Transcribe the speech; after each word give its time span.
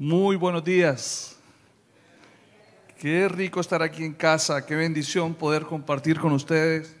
Muy 0.00 0.36
buenos 0.36 0.64
días. 0.64 1.36
Qué 2.98 3.28
rico 3.28 3.60
estar 3.60 3.82
aquí 3.82 4.02
en 4.02 4.14
casa, 4.14 4.64
qué 4.64 4.74
bendición 4.74 5.34
poder 5.34 5.66
compartir 5.66 6.18
con 6.18 6.32
ustedes. 6.32 6.96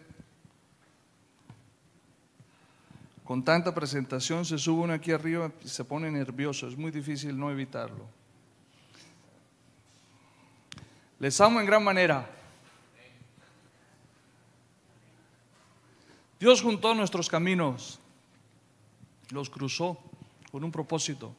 Con 3.24 3.42
tanta 3.42 3.74
presentación 3.74 4.44
se 4.44 4.58
sube 4.58 4.82
uno 4.82 4.92
aquí 4.92 5.12
arriba 5.12 5.50
y 5.64 5.68
se 5.68 5.82
pone 5.82 6.10
nervioso, 6.10 6.68
es 6.68 6.76
muy 6.76 6.90
difícil 6.90 7.38
no 7.38 7.50
evitarlo. 7.50 8.04
Les 11.20 11.40
amo 11.40 11.58
en 11.58 11.64
gran 11.64 11.82
manera. 11.82 12.30
Dios 16.38 16.60
juntó 16.60 16.94
nuestros 16.94 17.30
caminos, 17.30 17.98
los 19.30 19.48
cruzó 19.48 19.96
con 20.52 20.62
un 20.62 20.70
propósito. 20.70 21.34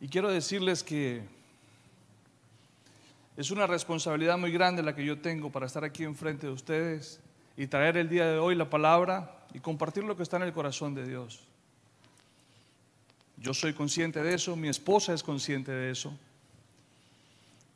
Y 0.00 0.08
quiero 0.08 0.30
decirles 0.30 0.82
que 0.82 1.22
es 3.36 3.50
una 3.50 3.66
responsabilidad 3.66 4.38
muy 4.38 4.50
grande 4.50 4.82
la 4.82 4.94
que 4.94 5.04
yo 5.04 5.18
tengo 5.18 5.50
para 5.50 5.66
estar 5.66 5.84
aquí 5.84 6.04
enfrente 6.04 6.46
de 6.46 6.52
ustedes 6.52 7.20
y 7.56 7.66
traer 7.66 7.96
el 7.96 8.08
día 8.08 8.26
de 8.26 8.38
hoy 8.38 8.54
la 8.54 8.68
palabra 8.68 9.46
y 9.54 9.60
compartir 9.60 10.04
lo 10.04 10.16
que 10.16 10.22
está 10.22 10.36
en 10.36 10.44
el 10.44 10.52
corazón 10.52 10.94
de 10.94 11.06
Dios. 11.06 11.40
Yo 13.38 13.52
soy 13.52 13.74
consciente 13.74 14.22
de 14.22 14.34
eso, 14.34 14.56
mi 14.56 14.68
esposa 14.68 15.12
es 15.12 15.22
consciente 15.22 15.70
de 15.70 15.90
eso, 15.90 16.16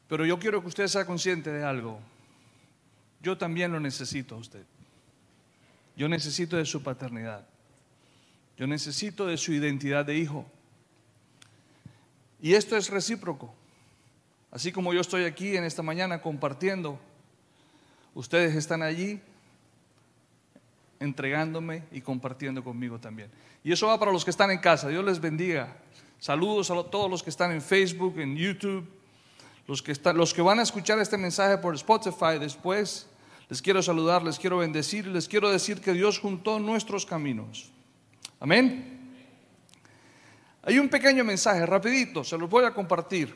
pero 0.08 0.24
yo 0.24 0.38
quiero 0.38 0.60
que 0.60 0.68
usted 0.68 0.86
sea 0.88 1.04
consciente 1.04 1.50
de 1.50 1.62
algo. 1.62 2.00
Yo 3.22 3.36
también 3.36 3.70
lo 3.70 3.80
necesito 3.80 4.34
a 4.34 4.38
usted. 4.38 4.64
Yo 5.94 6.08
necesito 6.08 6.56
de 6.56 6.64
su 6.64 6.82
paternidad. 6.82 7.46
Yo 8.56 8.66
necesito 8.66 9.26
de 9.26 9.36
su 9.36 9.52
identidad 9.52 10.04
de 10.04 10.16
hijo. 10.16 10.50
Y 12.42 12.54
esto 12.54 12.76
es 12.76 12.88
recíproco. 12.88 13.52
Así 14.50 14.72
como 14.72 14.92
yo 14.92 15.00
estoy 15.00 15.24
aquí 15.24 15.56
en 15.56 15.64
esta 15.64 15.82
mañana 15.82 16.20
compartiendo, 16.20 16.98
ustedes 18.14 18.56
están 18.56 18.82
allí 18.82 19.20
entregándome 20.98 21.84
y 21.92 22.00
compartiendo 22.00 22.62
conmigo 22.64 22.98
también. 22.98 23.30
Y 23.62 23.72
eso 23.72 23.86
va 23.86 23.98
para 23.98 24.12
los 24.12 24.24
que 24.24 24.30
están 24.30 24.50
en 24.50 24.58
casa. 24.58 24.88
Dios 24.88 25.04
les 25.04 25.20
bendiga. 25.20 25.76
Saludos 26.18 26.70
a 26.70 26.82
todos 26.84 27.10
los 27.10 27.22
que 27.22 27.30
están 27.30 27.52
en 27.52 27.62
Facebook, 27.62 28.18
en 28.18 28.36
YouTube, 28.36 28.86
los 29.66 29.82
que, 29.82 29.92
están, 29.92 30.16
los 30.16 30.34
que 30.34 30.42
van 30.42 30.58
a 30.58 30.62
escuchar 30.62 30.98
este 30.98 31.16
mensaje 31.16 31.58
por 31.58 31.74
Spotify 31.74 32.38
después. 32.38 33.06
Les 33.48 33.62
quiero 33.62 33.82
saludar, 33.82 34.22
les 34.22 34.38
quiero 34.38 34.58
bendecir, 34.58 35.06
les 35.06 35.28
quiero 35.28 35.50
decir 35.50 35.80
que 35.80 35.92
Dios 35.92 36.18
juntó 36.18 36.58
nuestros 36.58 37.06
caminos. 37.06 37.70
Amén. 38.38 38.99
Hay 40.62 40.78
un 40.78 40.88
pequeño 40.88 41.24
mensaje, 41.24 41.64
rapidito, 41.64 42.22
se 42.22 42.36
los 42.36 42.48
voy 42.48 42.64
a 42.64 42.72
compartir. 42.72 43.34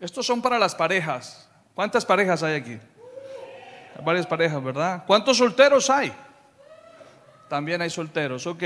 Estos 0.00 0.26
son 0.26 0.42
para 0.42 0.58
las 0.58 0.74
parejas. 0.74 1.48
¿Cuántas 1.74 2.04
parejas 2.04 2.42
hay 2.42 2.54
aquí? 2.54 2.78
Varias 4.04 4.26
parejas, 4.26 4.62
¿verdad? 4.62 5.04
¿Cuántos 5.06 5.38
solteros 5.38 5.88
hay? 5.88 6.12
También 7.48 7.80
hay 7.80 7.88
solteros, 7.88 8.46
ok. 8.46 8.62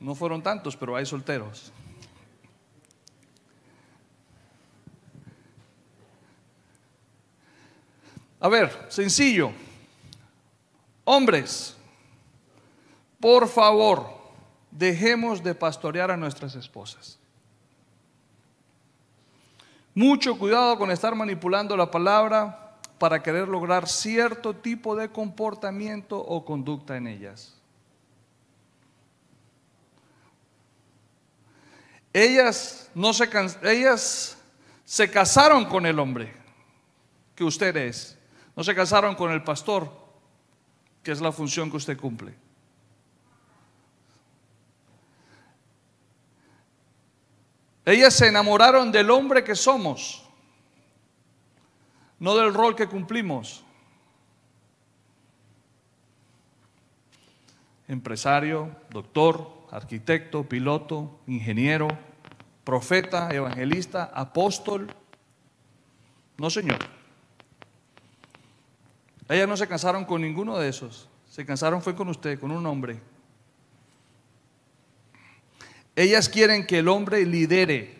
No 0.00 0.14
fueron 0.14 0.42
tantos, 0.42 0.76
pero 0.76 0.96
hay 0.96 1.06
solteros. 1.06 1.72
A 8.40 8.48
ver, 8.48 8.86
sencillo. 8.88 9.52
Hombres, 11.04 11.76
por 13.20 13.48
favor, 13.48 14.19
dejemos 14.70 15.42
de 15.42 15.54
pastorear 15.54 16.10
a 16.10 16.16
nuestras 16.16 16.54
esposas. 16.54 17.18
Mucho 19.94 20.38
cuidado 20.38 20.78
con 20.78 20.90
estar 20.90 21.14
manipulando 21.14 21.76
la 21.76 21.90
palabra 21.90 22.78
para 22.98 23.22
querer 23.22 23.48
lograr 23.48 23.88
cierto 23.88 24.54
tipo 24.54 24.94
de 24.94 25.08
comportamiento 25.08 26.18
o 26.18 26.44
conducta 26.44 26.96
en 26.96 27.06
ellas. 27.06 27.56
Ellas, 32.12 32.90
no 32.94 33.12
se, 33.12 33.28
ellas 33.62 34.36
se 34.84 35.10
casaron 35.10 35.64
con 35.64 35.86
el 35.86 35.98
hombre 35.98 36.34
que 37.34 37.44
usted 37.44 37.76
es. 37.76 38.18
No 38.56 38.64
se 38.64 38.74
casaron 38.74 39.14
con 39.14 39.30
el 39.30 39.42
pastor, 39.42 39.90
que 41.02 41.12
es 41.12 41.20
la 41.20 41.32
función 41.32 41.70
que 41.70 41.76
usted 41.76 41.96
cumple. 41.96 42.34
Ellas 47.90 48.14
se 48.14 48.28
enamoraron 48.28 48.92
del 48.92 49.10
hombre 49.10 49.42
que 49.42 49.56
somos, 49.56 50.22
no 52.20 52.36
del 52.36 52.54
rol 52.54 52.76
que 52.76 52.86
cumplimos. 52.86 53.64
Empresario, 57.88 58.76
doctor, 58.90 59.66
arquitecto, 59.72 60.44
piloto, 60.44 61.18
ingeniero, 61.26 61.88
profeta, 62.62 63.28
evangelista, 63.32 64.04
apóstol. 64.14 64.86
No, 66.38 66.48
Señor. 66.48 66.78
Ellas 69.28 69.48
no 69.48 69.56
se 69.56 69.66
casaron 69.66 70.04
con 70.04 70.22
ninguno 70.22 70.56
de 70.58 70.68
esos. 70.68 71.08
Se 71.28 71.44
casaron 71.44 71.82
fue 71.82 71.96
con 71.96 72.08
usted, 72.08 72.38
con 72.38 72.52
un 72.52 72.64
hombre. 72.66 73.00
Ellas 75.96 76.28
quieren 76.28 76.66
que 76.66 76.78
el 76.78 76.88
hombre 76.88 77.24
lidere. 77.26 77.98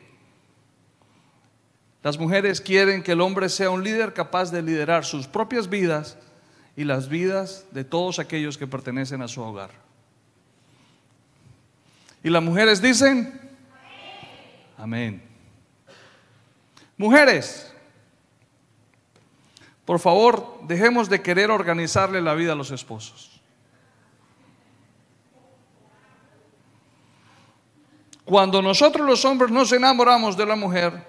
Las 2.03 2.19
mujeres 2.19 2.61
quieren 2.61 3.03
que 3.03 3.13
el 3.13 3.21
hombre 3.21 3.49
sea 3.49 3.71
un 3.71 3.85
líder 3.85 4.15
capaz 4.15 4.51
de 4.51 4.63
liderar 4.63 5.05
sus 5.05 5.27
propias 5.27 5.69
vidas 5.69 6.17
y 6.77 6.85
las 6.85 7.09
vidas 7.09 7.67
de 7.73 7.85
todos 7.85 8.19
aquellos 8.19 8.57
que 8.57 8.67
pertenecen 8.67 9.21
a 9.21 9.29
su 9.29 9.43
hogar. 9.43 9.71
Y 12.23 12.31
las 12.31 12.43
mujeres 12.43 12.81
dicen, 12.81 13.39
amén. 14.79 15.23
Mujeres, 16.97 17.73
por 19.85 19.99
favor, 19.99 20.61
dejemos 20.67 21.09
de 21.09 21.21
querer 21.23 21.51
organizarle 21.51 22.21
la 22.21 22.35
vida 22.35 22.53
a 22.53 22.57
los 22.57 22.71
esposos. 22.71 23.40
Cuando 28.31 28.63
nosotros 28.63 29.05
los 29.05 29.25
hombres 29.25 29.51
nos 29.51 29.73
enamoramos 29.73 30.37
de 30.37 30.47
la 30.47 30.55
mujer, 30.55 31.05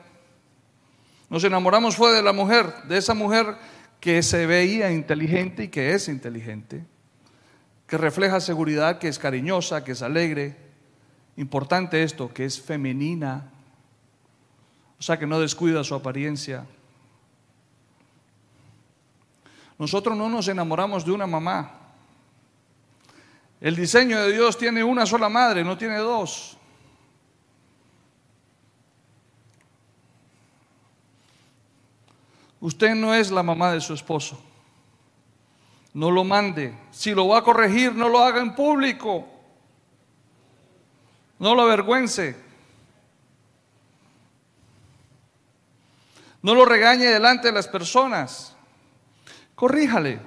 nos 1.30 1.44
enamoramos 1.44 1.96
fue 1.96 2.14
de 2.14 2.24
la 2.24 2.34
mujer, 2.34 2.74
de 2.86 2.98
esa 2.98 3.14
mujer 3.14 3.58
que 4.00 4.24
se 4.24 4.48
veía 4.48 4.92
inteligente 4.92 5.66
y 5.66 5.68
que 5.68 5.94
es 5.94 6.08
inteligente, 6.08 6.84
que 7.86 8.00
refleja 8.00 8.40
seguridad, 8.40 8.98
que 8.98 9.08
es 9.08 9.20
cariñosa, 9.20 9.84
que 9.84 9.92
es 9.92 10.02
alegre. 10.02 10.58
Importante 11.38 12.02
esto, 12.02 12.34
que 12.34 12.44
es 12.44 12.60
femenina, 12.60 13.52
o 14.98 15.04
sea 15.04 15.20
que 15.20 15.28
no 15.28 15.40
descuida 15.40 15.84
su 15.84 15.94
apariencia. 15.94 16.66
Nosotros 19.78 20.18
no 20.18 20.28
nos 20.28 20.48
enamoramos 20.48 21.06
de 21.06 21.12
una 21.12 21.28
mamá. 21.28 21.72
El 23.60 23.76
diseño 23.76 24.20
de 24.20 24.32
Dios 24.34 24.58
tiene 24.58 24.84
una 24.84 25.06
sola 25.06 25.30
madre, 25.30 25.64
no 25.64 25.78
tiene 25.78 25.98
dos. 25.98 26.58
Usted 32.62 32.94
no 32.94 33.14
es 33.14 33.32
la 33.32 33.42
mamá 33.42 33.74
de 33.74 33.82
su 33.82 33.94
esposo. 33.94 34.40
No 35.94 36.12
lo 36.12 36.24
mande. 36.24 36.78
Si 36.92 37.14
lo 37.14 37.28
va 37.28 37.40
a 37.40 37.44
corregir, 37.44 37.94
no 37.94 38.08
lo 38.08 38.20
haga 38.20 38.40
en 38.40 38.56
público. 38.56 39.28
No 41.40 41.56
lo 41.56 41.64
avergüence. 41.64 42.36
No 46.44 46.56
lo 46.56 46.66
regañe 46.66 47.06
delante 47.06 47.48
de 47.48 47.54
las 47.54 47.68
personas. 47.68 48.56
Corríjale. 49.56 50.20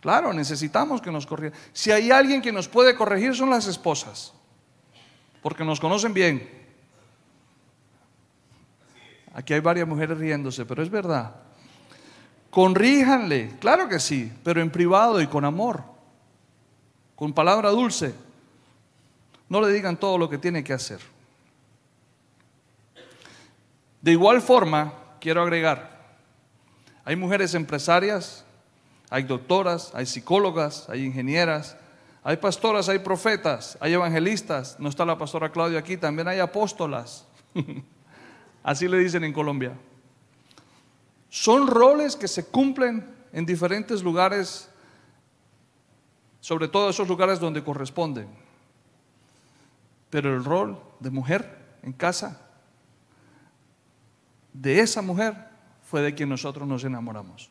Claro, 0.00 0.32
necesitamos 0.32 1.00
que 1.00 1.10
nos 1.10 1.26
corrija. 1.26 1.56
Si 1.72 1.90
hay 1.90 2.10
alguien 2.10 2.42
que 2.42 2.52
nos 2.52 2.68
puede 2.68 2.94
corregir 2.94 3.34
son 3.34 3.50
las 3.50 3.66
esposas. 3.66 4.32
Porque 5.42 5.64
nos 5.64 5.80
conocen 5.80 6.14
bien. 6.14 6.50
Aquí 9.34 9.52
hay 9.52 9.60
varias 9.60 9.86
mujeres 9.86 10.16
riéndose, 10.16 10.64
pero 10.64 10.82
es 10.82 10.90
verdad. 10.90 11.43
Corríjanle, 12.54 13.50
claro 13.58 13.88
que 13.88 13.98
sí, 13.98 14.32
pero 14.44 14.60
en 14.60 14.70
privado 14.70 15.20
y 15.20 15.26
con 15.26 15.44
amor, 15.44 15.82
con 17.16 17.32
palabra 17.32 17.70
dulce. 17.70 18.14
No 19.48 19.60
le 19.60 19.72
digan 19.72 19.96
todo 19.96 20.18
lo 20.18 20.30
que 20.30 20.38
tiene 20.38 20.62
que 20.62 20.72
hacer. 20.72 21.00
De 24.00 24.12
igual 24.12 24.40
forma, 24.40 24.94
quiero 25.20 25.42
agregar, 25.42 26.14
hay 27.04 27.16
mujeres 27.16 27.54
empresarias, 27.54 28.44
hay 29.10 29.24
doctoras, 29.24 29.90
hay 29.92 30.06
psicólogas, 30.06 30.88
hay 30.88 31.04
ingenieras, 31.06 31.76
Hay 32.26 32.36
pastoras, 32.38 32.88
hay 32.88 33.00
profetas, 33.00 33.76
hay 33.80 33.94
evangelistas. 33.94 34.76
No 34.78 34.88
está 34.88 35.04
la 35.04 35.18
pastora 35.18 35.50
Claudia 35.50 35.80
aquí, 35.80 35.96
también 35.96 36.28
hay 36.28 36.38
apóstolas. 36.38 37.26
Así 38.62 38.88
le 38.88 38.96
dicen 38.98 39.24
en 39.24 39.32
Colombia. 39.32 39.72
Son 41.34 41.66
roles 41.66 42.14
que 42.14 42.28
se 42.28 42.46
cumplen 42.46 43.12
en 43.32 43.44
diferentes 43.44 44.04
lugares, 44.04 44.68
sobre 46.38 46.68
todo 46.68 46.88
esos 46.88 47.08
lugares 47.08 47.40
donde 47.40 47.64
corresponden. 47.64 48.28
Pero 50.10 50.32
el 50.32 50.44
rol 50.44 50.80
de 51.00 51.10
mujer 51.10 51.58
en 51.82 51.92
casa, 51.92 52.40
de 54.52 54.78
esa 54.78 55.02
mujer, 55.02 55.34
fue 55.82 56.02
de 56.02 56.14
quien 56.14 56.28
nosotros 56.28 56.68
nos 56.68 56.84
enamoramos. 56.84 57.50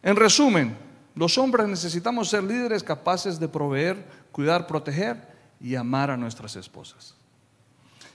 En 0.00 0.14
resumen, 0.14 0.76
los 1.16 1.38
hombres 1.38 1.66
necesitamos 1.66 2.28
ser 2.28 2.44
líderes 2.44 2.84
capaces 2.84 3.40
de 3.40 3.48
proveer, 3.48 4.06
cuidar, 4.30 4.68
proteger 4.68 5.26
y 5.60 5.74
amar 5.74 6.12
a 6.12 6.16
nuestras 6.16 6.54
esposas. 6.54 7.16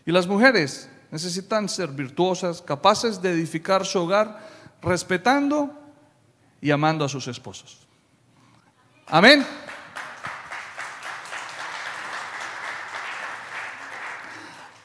Y 0.06 0.14
las 0.14 0.28
mujeres 0.28 0.90
necesitan 1.14 1.70
ser 1.70 1.90
virtuosas, 1.90 2.60
capaces 2.60 3.22
de 3.22 3.30
edificar 3.30 3.86
su 3.86 4.00
hogar, 4.00 4.50
respetando 4.82 5.72
y 6.60 6.72
amando 6.72 7.06
a 7.06 7.10
sus 7.10 7.28
esposos. 7.28 7.86
Amén. 9.06 9.46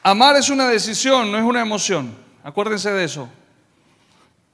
Amar 0.03 0.35
es 0.35 0.51
una 0.51 0.67
decisión, 0.67 1.31
no 1.31 1.39
es 1.39 1.43
una 1.43 1.61
emoción. 1.61 2.15
Acuérdense 2.43 2.91
de 2.91 3.05
eso. 3.05 3.27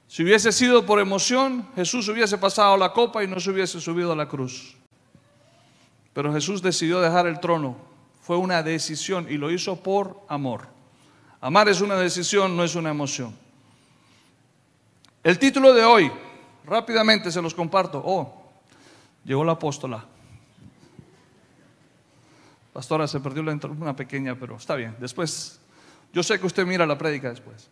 Si 0.08 0.24
hubiese 0.24 0.54
sido 0.54 0.86
por 0.86 1.02
emoción, 1.02 1.68
Jesús 1.76 2.08
hubiese 2.08 2.38
pasado 2.38 2.78
la 2.78 2.94
copa 2.94 3.22
y 3.22 3.28
no 3.28 3.38
se 3.42 3.52
hubiese 3.52 3.82
subido 3.82 4.14
a 4.14 4.16
la 4.16 4.30
cruz. 4.30 4.78
Pero 6.14 6.32
Jesús 6.32 6.62
decidió 6.62 7.02
dejar 7.02 7.28
el 7.28 7.42
trono. 7.42 7.76
Fue 8.22 8.38
una 8.38 8.64
decisión 8.64 9.28
y 9.30 9.34
lo 9.34 9.52
hizo 9.52 9.76
por 9.84 10.24
amor. 10.30 10.75
Amar 11.46 11.70
es 11.70 11.80
una 11.80 11.96
decisión, 11.96 12.58
no 12.58 12.64
es 12.64 12.74
una 12.74 12.90
emoción. 12.90 13.32
El 15.24 15.38
título 15.38 15.76
de 15.76 15.86
hoy, 15.86 16.12
rápidamente 16.66 17.32
se 17.32 17.40
los 17.40 17.54
comparto. 17.54 18.02
Oh, 18.04 18.42
llegó 19.24 19.44
la 19.44 19.52
apóstola. 19.52 20.04
Pastora, 22.74 23.08
se 23.08 23.20
perdió 23.20 23.44
la 23.44 23.52
una 23.52 23.96
pequeña, 23.96 24.34
pero 24.34 24.56
está 24.56 24.74
bien. 24.74 24.96
Después, 25.00 25.60
yo 26.12 26.24
sé 26.24 26.40
que 26.40 26.48
usted 26.48 26.66
mira 26.66 26.84
la 26.88 26.98
prédica 26.98 27.30
después. 27.30 27.70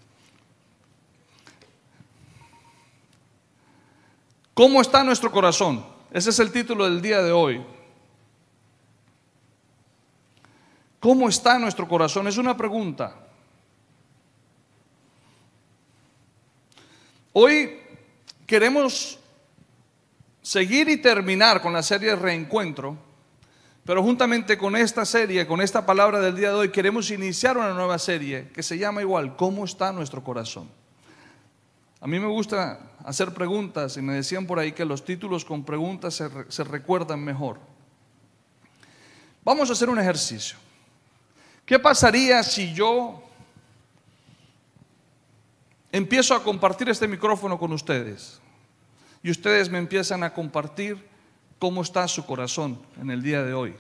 ¿Cómo 4.54 4.82
está 4.82 5.04
nuestro 5.04 5.32
corazón? 5.32 5.84
Ese 6.12 6.30
es 6.30 6.38
el 6.38 6.52
título 6.52 6.86
del 6.86 7.02
día 7.02 7.24
de 7.24 7.32
hoy. 7.32 7.60
¿Cómo 11.00 11.28
está 11.28 11.58
nuestro 11.58 11.88
corazón? 11.88 12.28
Es 12.28 12.38
una 12.38 12.56
pregunta. 12.56 13.24
Hoy 17.36 17.80
queremos 18.46 19.18
seguir 20.44 20.88
y 20.88 20.98
terminar 20.98 21.64
con 21.64 21.74
la 21.74 21.82
serie 21.82 22.16
Reencuentro, 22.16 22.96
pero 23.84 24.04
juntamente 24.04 24.56
con 24.56 24.76
esta 24.76 25.04
serie, 25.04 25.48
con 25.48 25.60
esta 25.60 25.84
palabra 25.84 26.20
del 26.20 26.36
día 26.36 26.50
de 26.50 26.56
hoy, 26.56 26.70
queremos 26.70 27.10
iniciar 27.10 27.58
una 27.58 27.74
nueva 27.74 27.98
serie 27.98 28.50
que 28.54 28.62
se 28.62 28.78
llama 28.78 29.02
igual, 29.02 29.36
¿Cómo 29.36 29.66
está 29.66 29.92
nuestro 29.92 30.24
corazón? 30.24 30.70
A 32.00 32.06
mí 32.06 32.20
me 32.20 32.28
gusta 32.28 32.92
hacer 33.04 33.34
preguntas 33.34 33.98
y 33.98 34.04
me 34.04 34.14
decían 34.14 34.46
por 34.46 34.60
ahí 34.60 34.74
que 34.74 34.86
los 34.86 35.04
títulos 35.04 35.44
con 35.44 35.66
preguntas 35.66 36.14
se, 36.14 36.64
recuerdan 36.66 37.24
mejor. 37.24 37.58
Vamos 39.44 39.72
a 39.72 39.74
hacer 39.74 39.90
un 39.90 39.98
ejercicio. 39.98 40.56
¿Qué 41.66 41.80
pasaría 41.80 42.44
si 42.44 42.76
yo 42.76 43.23
empiezo 45.94 46.34
a 46.34 46.44
compartir 46.44 46.90
este 46.90 47.08
micrófono 47.08 47.58
con 47.58 47.72
ustedes 47.72 48.42
y 49.22 49.30
ustedes 49.30 49.70
me 49.70 49.78
empiezan 49.78 50.24
a 50.24 50.34
compartir 50.34 51.08
cómo 51.60 51.84
está 51.84 52.08
su 52.08 52.26
corazón 52.26 52.82
en 53.00 53.12
el 53.12 53.22
día 53.22 53.44
de 53.44 53.54
hoy, 53.54 53.76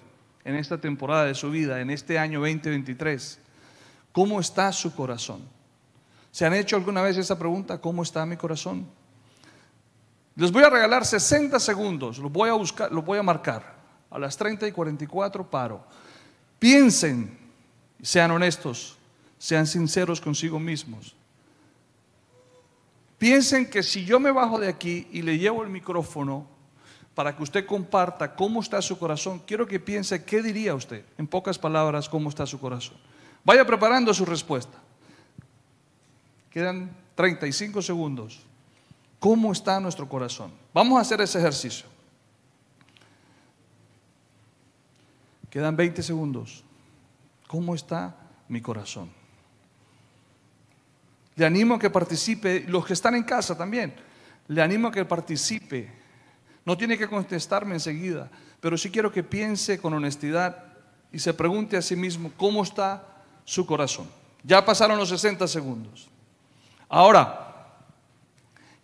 en 0.45 0.56
esta 0.56 0.77
temporada 0.77 1.25
de 1.25 1.33
su 1.33 1.50
vida, 1.50 1.81
en 1.81 1.89
este 1.89 2.19
año 2.19 2.39
2023? 2.39 3.39
¿Cómo 4.12 4.39
está 4.39 4.71
su 4.71 4.95
corazón? 4.95 5.42
¿Se 6.31 6.45
han 6.45 6.54
hecho 6.54 6.75
alguna 6.75 7.01
vez 7.01 7.18
esa 7.18 7.38
pregunta? 7.38 7.81
¿Cómo 7.81 8.04
está 8.04 8.25
mi 8.27 8.38
corazón? 8.38 8.86
Les 10.36 10.51
voy 10.51 10.63
a 10.63 10.69
regalar 10.69 11.06
60 11.06 11.59
segundos, 11.59 12.19
los 12.19 12.31
voy 12.31 12.50
a 12.50 12.54
buscar, 12.54 12.92
los 12.92 13.04
voy 13.04 13.18
a 13.18 13.24
marcar. 13.24 13.74
A 14.12 14.19
las 14.19 14.38
30 14.38 14.68
y 14.68 14.71
44 14.71 15.50
paro. 15.50 15.83
Piensen, 16.59 17.36
sean 18.04 18.30
honestos, 18.30 18.98
sean 19.39 19.66
sinceros 19.66 20.21
consigo 20.21 20.59
mismos. 20.59 21.16
Piensen 23.23 23.69
que 23.69 23.83
si 23.83 24.03
yo 24.03 24.19
me 24.19 24.33
bajo 24.33 24.59
de 24.59 24.67
aquí 24.67 25.07
y 25.13 25.21
le 25.21 25.37
llevo 25.37 25.63
el 25.63 25.69
micrófono 25.69 26.45
para 27.15 27.33
que 27.33 27.41
usted 27.41 27.65
comparta 27.65 28.35
cómo 28.35 28.59
está 28.59 28.81
su 28.81 28.99
corazón, 28.99 29.41
quiero 29.47 29.65
que 29.65 29.79
piense 29.79 30.25
qué 30.25 30.41
diría 30.41 30.75
usted, 30.75 31.05
en 31.17 31.25
pocas 31.25 31.57
palabras, 31.57 32.09
cómo 32.09 32.27
está 32.27 32.45
su 32.45 32.59
corazón. 32.59 32.97
Vaya 33.45 33.65
preparando 33.65 34.13
su 34.13 34.25
respuesta. 34.25 34.77
Quedan 36.49 36.93
35 37.15 37.81
segundos. 37.81 38.41
¿Cómo 39.21 39.53
está 39.53 39.79
nuestro 39.79 40.09
corazón? 40.09 40.51
Vamos 40.73 40.97
a 40.97 41.01
hacer 41.03 41.21
ese 41.21 41.39
ejercicio. 41.39 41.85
Quedan 45.49 45.77
20 45.77 46.03
segundos. 46.03 46.65
¿Cómo 47.47 47.73
está 47.73 48.17
mi 48.49 48.59
corazón? 48.59 49.22
Le 51.35 51.45
animo 51.45 51.75
a 51.75 51.80
que 51.80 51.89
participe, 51.89 52.65
los 52.68 52.85
que 52.85 52.94
están 52.94 53.15
en 53.15 53.24
casa 53.24 53.57
también, 53.57 53.94
le 54.47 54.62
animo 54.62 54.89
a 54.89 54.91
que 54.91 55.06
participe. 55.06 55.91
No 56.65 56.77
tiene 56.77 56.97
que 56.97 57.07
contestarme 57.07 57.74
enseguida, 57.74 58.30
pero 58.59 58.77
sí 58.77 58.89
quiero 58.89 59.12
que 59.12 59.24
piense 59.24 59.80
con 59.80 59.94
honestidad 59.94 60.63
y 61.12 61.19
se 61.19 61.33
pregunte 61.33 61.77
a 61.77 61.81
sí 61.81 61.95
mismo 61.95 62.31
cómo 62.38 62.63
está 62.63 63.24
su 63.45 63.65
corazón. 63.65 64.09
Ya 64.44 64.63
pasaron 64.63 64.97
los 64.97 65.09
60 65.09 65.47
segundos. 65.47 66.09
Ahora, 66.88 67.68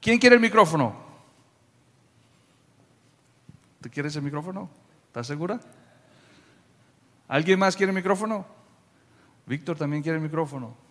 ¿quién 0.02 0.18
quiere 0.18 0.36
el 0.36 0.42
micrófono? 0.42 0.96
¿Te 3.82 3.90
quieres 3.90 4.16
el 4.16 4.22
micrófono? 4.22 4.70
¿Estás 5.08 5.28
segura? 5.28 5.60
¿Alguien 7.28 7.60
más 7.60 7.76
quiere 7.76 7.92
el 7.92 7.96
micrófono? 7.96 8.46
Víctor 9.46 9.78
también 9.78 10.04
quiere 10.04 10.18
el 10.18 10.24
micrófono. 10.24 10.89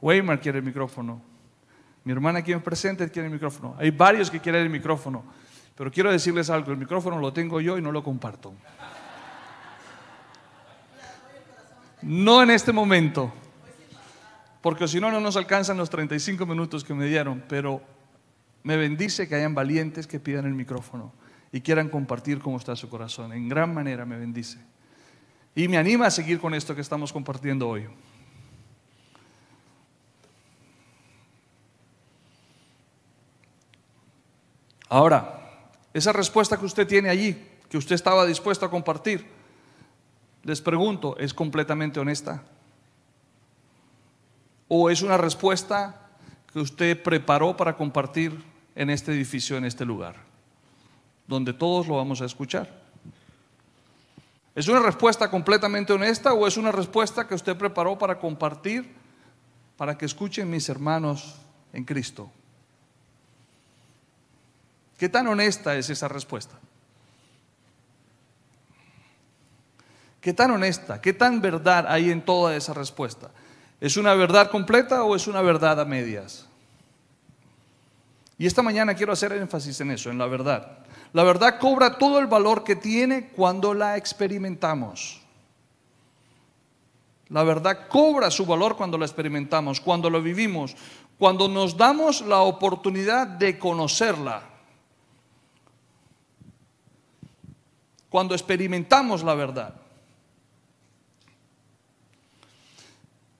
Weimar 0.00 0.40
quiere 0.40 0.58
el 0.58 0.64
micrófono. 0.64 1.20
Mi 2.04 2.12
hermana 2.12 2.38
aquí 2.40 2.52
en 2.52 2.62
presente 2.62 3.10
quiere 3.10 3.28
el 3.28 3.32
micrófono. 3.34 3.76
Hay 3.78 3.90
varios 3.90 4.30
que 4.30 4.40
quieren 4.40 4.62
el 4.62 4.70
micrófono. 4.70 5.24
Pero 5.76 5.90
quiero 5.90 6.10
decirles 6.10 6.50
algo, 6.50 6.72
el 6.72 6.78
micrófono 6.78 7.18
lo 7.18 7.32
tengo 7.32 7.60
yo 7.60 7.78
y 7.78 7.82
no 7.82 7.92
lo 7.92 8.02
comparto. 8.02 8.52
No 12.02 12.42
en 12.42 12.50
este 12.50 12.72
momento 12.72 13.32
porque 14.60 14.88
si 14.88 15.00
no, 15.00 15.10
no 15.10 15.20
nos 15.20 15.36
alcanzan 15.36 15.78
los 15.78 15.88
35 15.88 16.44
minutos 16.44 16.84
que 16.84 16.92
me 16.92 17.06
dieron, 17.06 17.42
pero 17.48 17.80
me 18.62 18.76
bendice 18.76 19.26
que 19.26 19.34
hayan 19.34 19.54
valientes 19.54 20.06
que 20.06 20.20
pidan 20.20 20.44
el 20.44 20.54
micrófono 20.54 21.12
y 21.50 21.62
quieran 21.62 21.88
compartir 21.88 22.40
cómo 22.40 22.58
está 22.58 22.76
su 22.76 22.88
corazón. 22.90 23.32
En 23.32 23.48
gran 23.48 23.72
manera 23.72 24.04
me 24.04 24.18
bendice. 24.18 24.58
Y 25.54 25.66
me 25.66 25.78
anima 25.78 26.06
a 26.06 26.10
seguir 26.10 26.38
con 26.40 26.54
esto 26.54 26.74
que 26.74 26.82
estamos 26.82 27.12
compartiendo 27.12 27.68
hoy. 27.68 27.88
Ahora, 34.90 35.38
esa 35.94 36.12
respuesta 36.12 36.58
que 36.58 36.64
usted 36.64 36.86
tiene 36.86 37.08
allí, 37.08 37.40
que 37.68 37.78
usted 37.78 37.94
estaba 37.94 38.26
dispuesto 38.26 38.66
a 38.66 38.70
compartir, 38.70 39.24
les 40.42 40.60
pregunto, 40.60 41.16
¿es 41.16 41.32
completamente 41.32 42.00
honesta? 42.00 42.42
¿O 44.66 44.90
es 44.90 45.00
una 45.02 45.16
respuesta 45.16 46.10
que 46.52 46.58
usted 46.58 47.00
preparó 47.00 47.56
para 47.56 47.76
compartir 47.76 48.42
en 48.74 48.90
este 48.90 49.12
edificio, 49.12 49.56
en 49.56 49.64
este 49.64 49.84
lugar, 49.84 50.16
donde 51.28 51.52
todos 51.52 51.86
lo 51.86 51.96
vamos 51.96 52.20
a 52.20 52.24
escuchar? 52.24 52.68
¿Es 54.56 54.66
una 54.66 54.80
respuesta 54.80 55.30
completamente 55.30 55.92
honesta 55.92 56.32
o 56.32 56.48
es 56.48 56.56
una 56.56 56.72
respuesta 56.72 57.28
que 57.28 57.36
usted 57.36 57.56
preparó 57.56 57.96
para 57.96 58.18
compartir 58.18 58.92
para 59.76 59.96
que 59.96 60.06
escuchen 60.06 60.50
mis 60.50 60.68
hermanos 60.68 61.36
en 61.72 61.84
Cristo? 61.84 62.28
¿Qué 65.00 65.08
tan 65.08 65.26
honesta 65.28 65.76
es 65.76 65.88
esa 65.88 66.08
respuesta? 66.08 66.56
¿Qué 70.20 70.34
tan 70.34 70.50
honesta, 70.50 71.00
qué 71.00 71.14
tan 71.14 71.40
verdad 71.40 71.86
hay 71.88 72.10
en 72.10 72.22
toda 72.22 72.54
esa 72.54 72.74
respuesta? 72.74 73.30
¿Es 73.80 73.96
una 73.96 74.12
verdad 74.12 74.50
completa 74.50 75.02
o 75.04 75.16
es 75.16 75.26
una 75.26 75.40
verdad 75.40 75.80
a 75.80 75.86
medias? 75.86 76.46
Y 78.36 78.44
esta 78.44 78.60
mañana 78.60 78.92
quiero 78.92 79.14
hacer 79.14 79.32
énfasis 79.32 79.80
en 79.80 79.92
eso, 79.92 80.10
en 80.10 80.18
la 80.18 80.26
verdad. 80.26 80.80
La 81.14 81.24
verdad 81.24 81.58
cobra 81.58 81.96
todo 81.96 82.18
el 82.18 82.26
valor 82.26 82.62
que 82.62 82.76
tiene 82.76 83.28
cuando 83.28 83.72
la 83.72 83.96
experimentamos. 83.96 85.22
La 87.30 87.42
verdad 87.42 87.88
cobra 87.88 88.30
su 88.30 88.44
valor 88.44 88.76
cuando 88.76 88.98
la 88.98 89.06
experimentamos, 89.06 89.80
cuando 89.80 90.10
lo 90.10 90.20
vivimos, 90.20 90.76
cuando 91.18 91.48
nos 91.48 91.78
damos 91.78 92.20
la 92.20 92.40
oportunidad 92.40 93.26
de 93.26 93.58
conocerla. 93.58 94.59
Cuando 98.10 98.34
experimentamos 98.34 99.22
la 99.22 99.34
verdad. 99.34 99.74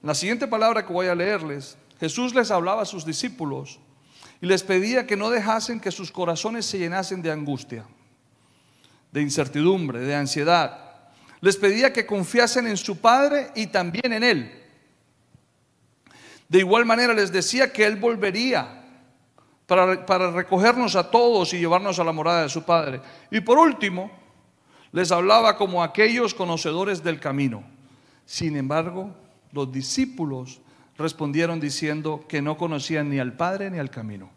La 0.02 0.14
siguiente 0.14 0.46
palabra 0.48 0.86
que 0.86 0.92
voy 0.92 1.08
a 1.08 1.14
leerles, 1.14 1.76
Jesús 1.98 2.34
les 2.34 2.50
hablaba 2.50 2.82
a 2.82 2.86
sus 2.86 3.04
discípulos 3.04 3.78
y 4.40 4.46
les 4.46 4.62
pedía 4.62 5.06
que 5.06 5.16
no 5.16 5.28
dejasen 5.28 5.80
que 5.80 5.90
sus 5.90 6.10
corazones 6.10 6.64
se 6.64 6.78
llenasen 6.78 7.20
de 7.20 7.30
angustia, 7.30 7.84
de 9.12 9.20
incertidumbre, 9.20 10.00
de 10.00 10.14
ansiedad. 10.14 10.94
Les 11.42 11.56
pedía 11.56 11.92
que 11.92 12.06
confiasen 12.06 12.66
en 12.66 12.78
su 12.78 12.98
Padre 12.98 13.50
y 13.54 13.66
también 13.66 14.12
en 14.12 14.22
Él. 14.22 14.62
De 16.48 16.60
igual 16.60 16.86
manera 16.86 17.12
les 17.12 17.30
decía 17.30 17.70
que 17.70 17.84
Él 17.84 17.96
volvería 17.96 18.82
para, 19.66 20.06
para, 20.06 20.30
recogernos 20.30 20.96
a 20.96 21.10
todos 21.10 21.52
y 21.52 21.58
llevarnos 21.58 21.98
a 21.98 22.04
la 22.04 22.12
morada 22.12 22.42
de 22.42 22.48
su 22.48 22.62
Padre. 22.62 23.00
Y 23.30 23.40
por 23.40 23.58
último, 23.58 24.19
les 24.92 25.12
hablaba 25.12 25.56
como 25.56 25.82
aquellos 25.82 26.34
conocedores 26.34 27.02
del 27.02 27.20
camino. 27.20 27.62
Sin 28.26 28.56
embargo, 28.56 29.14
los 29.52 29.70
discípulos 29.72 30.60
respondieron 30.96 31.60
diciendo 31.60 32.24
que 32.28 32.42
no 32.42 32.56
conocían 32.56 33.08
ni 33.08 33.18
al 33.18 33.32
Padre 33.32 33.70
ni 33.70 33.78
al 33.78 33.90
camino. 33.90 34.30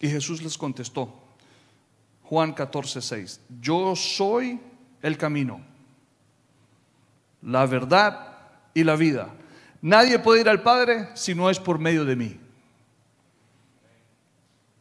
Y 0.00 0.08
Jesús 0.08 0.42
les 0.42 0.56
contestó, 0.58 1.12
Juan 2.24 2.52
14, 2.52 3.00
6, 3.00 3.40
yo 3.60 3.94
soy 3.94 4.60
el 5.00 5.16
camino, 5.16 5.60
la 7.42 7.66
verdad 7.66 8.38
y 8.74 8.84
la 8.84 8.96
vida. 8.96 9.32
Nadie 9.80 10.18
puede 10.18 10.40
ir 10.40 10.48
al 10.48 10.62
Padre 10.62 11.08
si 11.14 11.34
no 11.34 11.48
es 11.48 11.60
por 11.60 11.78
medio 11.78 12.04
de 12.04 12.16
mí. 12.16 12.40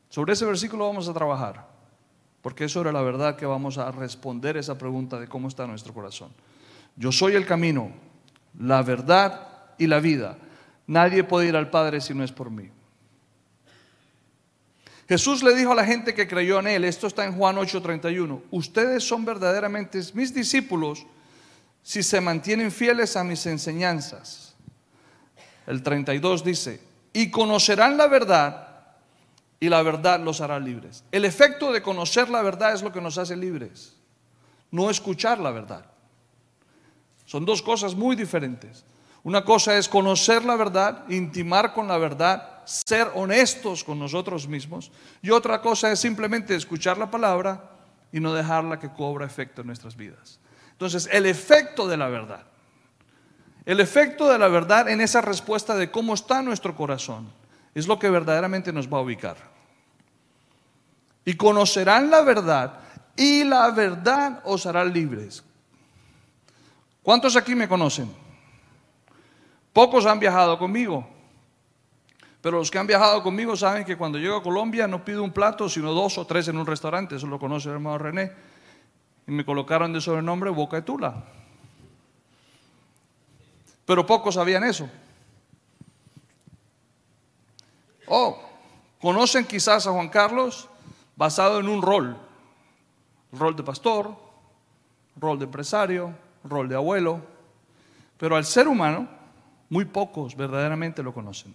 Sobre 0.09 0.33
ese 0.33 0.45
versículo 0.45 0.87
vamos 0.87 1.07
a 1.07 1.13
trabajar, 1.13 1.67
porque 2.45 2.65
es 2.65 2.71
sobre 2.71 2.91
la 2.91 3.01
verdad 3.01 3.35
que 3.35 3.47
vamos 3.47 3.79
a 3.79 3.89
responder 3.89 4.55
esa 4.55 4.77
pregunta 4.77 5.19
de 5.19 5.27
cómo 5.27 5.47
está 5.47 5.65
nuestro 5.65 5.95
corazón. 5.95 6.29
Yo 6.95 7.11
soy 7.11 7.33
el 7.33 7.43
camino, 7.43 7.91
la 8.59 8.83
verdad 8.83 9.47
y 9.79 9.87
la 9.87 9.99
vida. 9.99 10.37
Nadie 10.85 11.23
puede 11.23 11.47
ir 11.47 11.55
al 11.55 11.71
Padre 11.71 12.01
si 12.01 12.13
no 12.13 12.23
es 12.23 12.31
por 12.31 12.51
mí. 12.51 12.69
Jesús 15.09 15.41
le 15.41 15.55
dijo 15.55 15.71
a 15.71 15.75
la 15.75 15.85
gente 15.85 16.13
que 16.13 16.27
creyó 16.27 16.59
en 16.59 16.67
él, 16.67 16.83
esto 16.83 17.07
está 17.07 17.25
en 17.25 17.35
Juan 17.35 17.55
8:31, 17.55 18.43
ustedes 18.51 19.03
son 19.03 19.25
verdaderamente 19.25 19.99
mis 20.13 20.31
discípulos 20.31 21.03
si 21.81 22.03
se 22.03 22.21
mantienen 22.21 22.71
fieles 22.71 23.17
a 23.17 23.23
mis 23.23 23.43
enseñanzas. 23.47 24.53
El 25.65 25.81
32 25.81 26.43
dice, 26.43 26.79
y 27.11 27.31
conocerán 27.31 27.97
la 27.97 28.05
verdad 28.05 28.74
y 29.59 29.69
la 29.69 29.81
verdad 29.81 30.19
los 30.19 30.41
hará 30.41 30.59
libres. 30.59 31.03
El 31.11 31.25
efecto 31.25 31.71
de 31.71 31.81
conocer 31.81 32.29
la 32.29 32.41
verdad 32.41 32.73
es 32.73 32.81
lo 32.81 32.91
que 32.91 33.01
nos 33.01 33.17
hace 33.17 33.35
libres, 33.35 33.95
no 34.71 34.89
escuchar 34.89 35.39
la 35.39 35.51
verdad. 35.51 35.85
Son 37.25 37.45
dos 37.45 37.61
cosas 37.61 37.95
muy 37.95 38.15
diferentes. 38.15 38.85
Una 39.23 39.43
cosa 39.43 39.75
es 39.77 39.89
conocer 39.89 40.45
la 40.45 40.55
verdad, 40.55 41.03
intimar 41.09 41.73
con 41.73 41.87
la 41.87 41.97
verdad, 41.97 42.61
ser 42.65 43.09
honestos 43.15 43.83
con 43.83 43.97
nosotros 43.97 44.47
mismos. 44.47 44.91
Y 45.23 45.31
otra 45.31 45.61
cosa 45.61 45.91
es 45.91 45.99
simplemente 45.99 46.55
escuchar 46.55 46.97
la 46.99 47.09
palabra 47.09 47.71
y 48.11 48.19
no 48.19 48.33
dejarla 48.33 48.79
que 48.79 48.91
cobra 48.91 49.25
efecto 49.25 49.61
en 49.61 49.67
nuestras 49.67 49.95
vidas. 49.95 50.39
Entonces, 50.73 51.09
el 51.11 51.25
efecto 51.25 51.87
de 51.87 51.97
la 51.97 52.07
verdad. 52.07 52.43
El 53.65 53.79
efecto 53.79 54.29
de 54.29 54.37
la 54.37 54.47
verdad 54.47 54.89
en 54.89 55.01
esa 55.01 55.21
respuesta 55.21 55.75
de 55.75 55.89
cómo 55.89 56.13
está 56.13 56.43
nuestro 56.43 56.75
corazón 56.75 57.27
es 57.75 57.87
lo 57.87 57.99
que 57.99 58.09
verdaderamente 58.09 58.71
nos 58.71 58.91
va 58.91 58.97
a 58.97 59.01
ubicar. 59.01 59.35
Y 61.25 61.35
conocerán 61.35 62.09
la 62.09 62.21
verdad 62.21 62.79
y 63.17 63.43
la 63.43 63.69
verdad 63.71 64.41
os 64.45 64.65
hará 64.65 64.85
libres. 64.85 65.43
¿Cuántos 67.03 67.35
aquí 67.35 67.53
me 67.53 67.67
conocen? 67.67 68.09
Pocos 69.73 70.05
han 70.05 70.19
viajado 70.19 70.57
conmigo. 70.57 71.05
Pero 72.41 72.59
los 72.59 72.71
que 72.71 72.79
han 72.79 72.87
viajado 72.87 73.21
conmigo 73.21 73.57
saben 73.57 73.83
que 73.83 73.97
cuando 73.97 74.17
llego 74.17 74.37
a 74.37 74.43
Colombia 74.43 74.87
no 74.87 75.03
pido 75.03 75.23
un 75.23 75.31
plato, 75.31 75.67
sino 75.67 75.91
dos 75.93 76.17
o 76.17 76.25
tres 76.25 76.47
en 76.47 76.57
un 76.57 76.65
restaurante. 76.65 77.15
Eso 77.15 77.27
lo 77.27 77.39
conoce 77.39 77.67
el 77.69 77.75
hermano 77.75 77.97
René. 77.97 78.31
Y 79.27 79.31
me 79.31 79.43
colocaron 79.43 79.91
de 79.91 79.99
sobrenombre 79.99 80.49
Boca 80.51 80.77
de 80.77 80.83
Tula. 80.83 81.23
Pero 83.85 84.05
pocos 84.05 84.35
sabían 84.35 84.63
eso. 84.63 84.89
Oh, 88.07 88.39
conocen 89.01 89.45
quizás 89.45 89.87
a 89.87 89.91
Juan 89.91 90.09
Carlos 90.09 90.67
basado 91.15 91.59
en 91.59 91.67
un 91.67 91.81
rol. 91.81 92.17
Rol 93.31 93.55
de 93.55 93.63
pastor, 93.63 94.15
rol 95.15 95.39
de 95.39 95.45
empresario, 95.45 96.13
rol 96.43 96.69
de 96.69 96.75
abuelo, 96.75 97.21
pero 98.17 98.35
al 98.35 98.45
ser 98.45 98.67
humano 98.67 99.07
muy 99.69 99.85
pocos 99.85 100.35
verdaderamente 100.35 101.03
lo 101.03 101.13
conocen. 101.13 101.53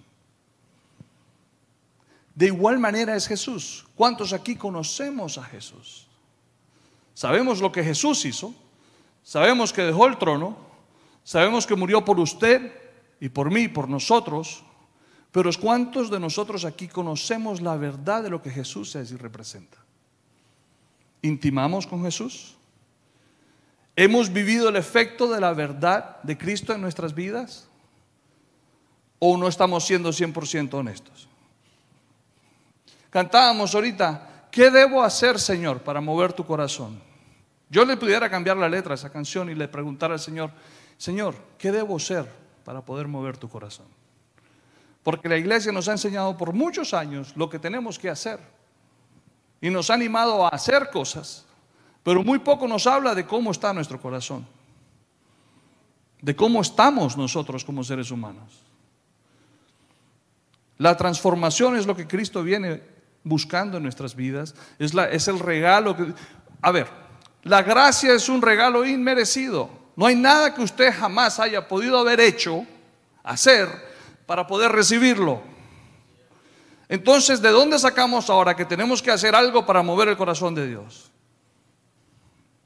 De 2.35 2.47
igual 2.47 2.79
manera 2.79 3.17
es 3.17 3.27
Jesús. 3.27 3.87
¿Cuántos 3.95 4.33
aquí 4.33 4.57
conocemos 4.57 5.39
a 5.39 5.45
Jesús? 5.45 6.07
Sabemos 7.15 7.61
lo 7.61 7.71
que 7.71 7.85
Jesús 7.85 8.25
hizo, 8.25 8.55
sabemos 9.23 9.73
que 9.73 9.83
dejó 9.83 10.07
el 10.07 10.17
trono, 10.17 10.57
sabemos 11.23 11.67
que 11.67 11.77
murió 11.77 12.05
por 12.05 12.19
usted 12.19 12.73
y 13.21 13.29
por 13.29 13.51
mí, 13.51 13.69
por 13.69 13.89
nosotros, 13.89 14.65
pero 15.33 15.51
¿cuántos 15.61 16.11
de 16.11 16.19
nosotros 16.19 16.65
aquí 16.65 16.89
conocemos 16.89 17.61
la 17.61 17.77
verdad 17.77 18.23
de 18.23 18.31
lo 18.31 18.43
que 18.43 18.51
Jesús 18.51 18.97
es 18.97 19.13
y 19.13 19.17
representa? 19.17 19.79
¿Intimamos 21.23 21.87
con 21.87 22.03
Jesús? 22.03 22.57
¿Hemos 23.95 24.33
vivido 24.33 24.69
el 24.69 24.77
efecto 24.77 25.29
de 25.29 25.41
la 25.41 25.53
verdad 25.53 26.21
de 26.23 26.37
Cristo 26.37 26.73
en 26.73 26.81
nuestras 26.81 27.15
vidas? 27.15 27.69
¿O 29.19 29.37
no 29.37 29.47
estamos 29.47 29.85
siendo 29.85 30.11
100% 30.11 30.73
honestos? 30.75 31.29
Cantábamos 33.11 33.75
ahorita, 33.75 34.47
¿qué 34.51 34.71
debo 34.71 35.03
hacer, 35.03 35.39
Señor, 35.39 35.83
para 35.83 36.01
mover 36.01 36.33
tu 36.33 36.47
corazón? 36.47 37.01
Yo 37.69 37.85
le 37.85 37.97
pudiera 37.97 38.31
cambiar 38.31 38.57
la 38.57 38.69
letra 38.69 38.93
a 38.93 38.95
esa 38.95 39.11
canción 39.11 39.51
y 39.51 39.55
le 39.55 39.69
preguntar 39.69 40.11
al 40.11 40.19
Señor, 40.19 40.51
Señor, 40.97 41.35
¿qué 41.59 41.71
debo 41.71 41.97
hacer 41.97 42.31
para 42.65 42.81
poder 42.81 43.07
mover 43.07 43.37
tu 43.37 43.49
corazón? 43.49 44.00
Porque 45.03 45.29
la 45.29 45.37
iglesia 45.37 45.73
nos 45.73 45.89
ha 45.89 45.93
enseñado 45.93 46.37
por 46.37 46.53
muchos 46.53 46.95
años 46.95 47.33
lo 47.37 47.49
que 47.49 47.59
tenemos 47.59 47.99
que 47.99 48.11
hacer. 48.11 48.39
Y 49.61 49.71
nos 49.71 49.91
ha 49.91 49.95
animado 49.95 50.45
a 50.45 50.49
hacer 50.49 50.91
cosas 50.91 51.47
pero 52.03 52.25
muy 52.25 52.39
poco 52.39 52.67
nos 52.67 52.87
habla 52.87 53.15
de 53.15 53.27
cómo 53.27 53.51
está 53.51 53.73
nuestro 53.73 54.01
corazón, 54.01 54.47
de 56.21 56.35
cómo 56.35 56.63
estamos 56.63 57.17
nosotros 57.17 57.65
como 57.65 57.85
seres 57.85 58.11
humanos. 58.11 58.63
La 60.79 60.97
transformación 60.97 61.77
es 61.77 61.87
lo 61.87 61.95
que 61.95 62.07
Cristo 62.07 62.43
viene 62.43 62.83
buscando 63.23 63.77
en 63.77 63.83
nuestras 63.83 64.15
vidas, 64.15 64.55
es, 64.79 65.29
el 65.29 65.39
regalo 65.39 65.95
que... 65.95 66.15
A 66.63 66.71
ver, 66.71 66.89
la 67.43 67.63
gracia 67.63 68.15
es 68.15 68.31
un 68.31 68.41
regalo 68.41 68.87
inmerecido. 68.87 69.71
No 69.95 70.07
hay 70.07 70.15
nada 70.15 70.55
que 70.55 70.63
usted 70.63 70.95
jamás 70.95 71.39
haya 71.39 71.69
podido 71.69 71.99
haber 71.99 72.21
hecho, 72.21 72.65
hacer, 73.23 73.69
para 74.31 74.47
poder 74.47 74.71
recibirlo. 74.71 75.41
Entonces, 76.89 77.43
¿de 77.43 77.49
dónde 77.49 77.81
sacamos 77.81 78.31
ahora 78.31 78.55
que 78.55 78.65
tenemos 78.65 79.03
que 79.03 79.11
hacer 79.11 79.35
algo 79.35 79.67
para 79.67 79.83
mover 79.83 80.07
el 80.07 80.17
corazón 80.17 80.55
de 80.55 80.69
Dios? 80.69 81.11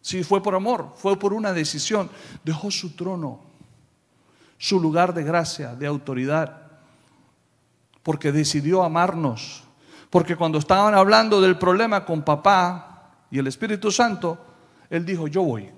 Si 0.02 0.22
fue 0.24 0.42
por 0.42 0.54
amor, 0.54 0.92
fue 0.94 1.18
por 1.18 1.32
una 1.32 1.54
decisión. 1.54 2.10
Dejó 2.44 2.70
su 2.70 2.94
trono, 2.94 3.40
su 4.58 4.78
lugar 4.78 5.14
de 5.14 5.24
gracia, 5.24 5.74
de 5.74 5.86
autoridad, 5.86 6.70
porque 8.02 8.30
decidió 8.30 8.82
amarnos. 8.82 9.64
Porque 10.10 10.36
cuando 10.36 10.58
estaban 10.58 10.94
hablando 10.94 11.40
del 11.40 11.56
problema 11.56 12.04
con 12.04 12.20
papá 12.20 13.24
y 13.30 13.38
el 13.38 13.46
Espíritu 13.46 13.90
Santo, 13.90 14.36
Él 14.90 15.06
dijo, 15.06 15.28
yo 15.28 15.40
voy. 15.40 15.72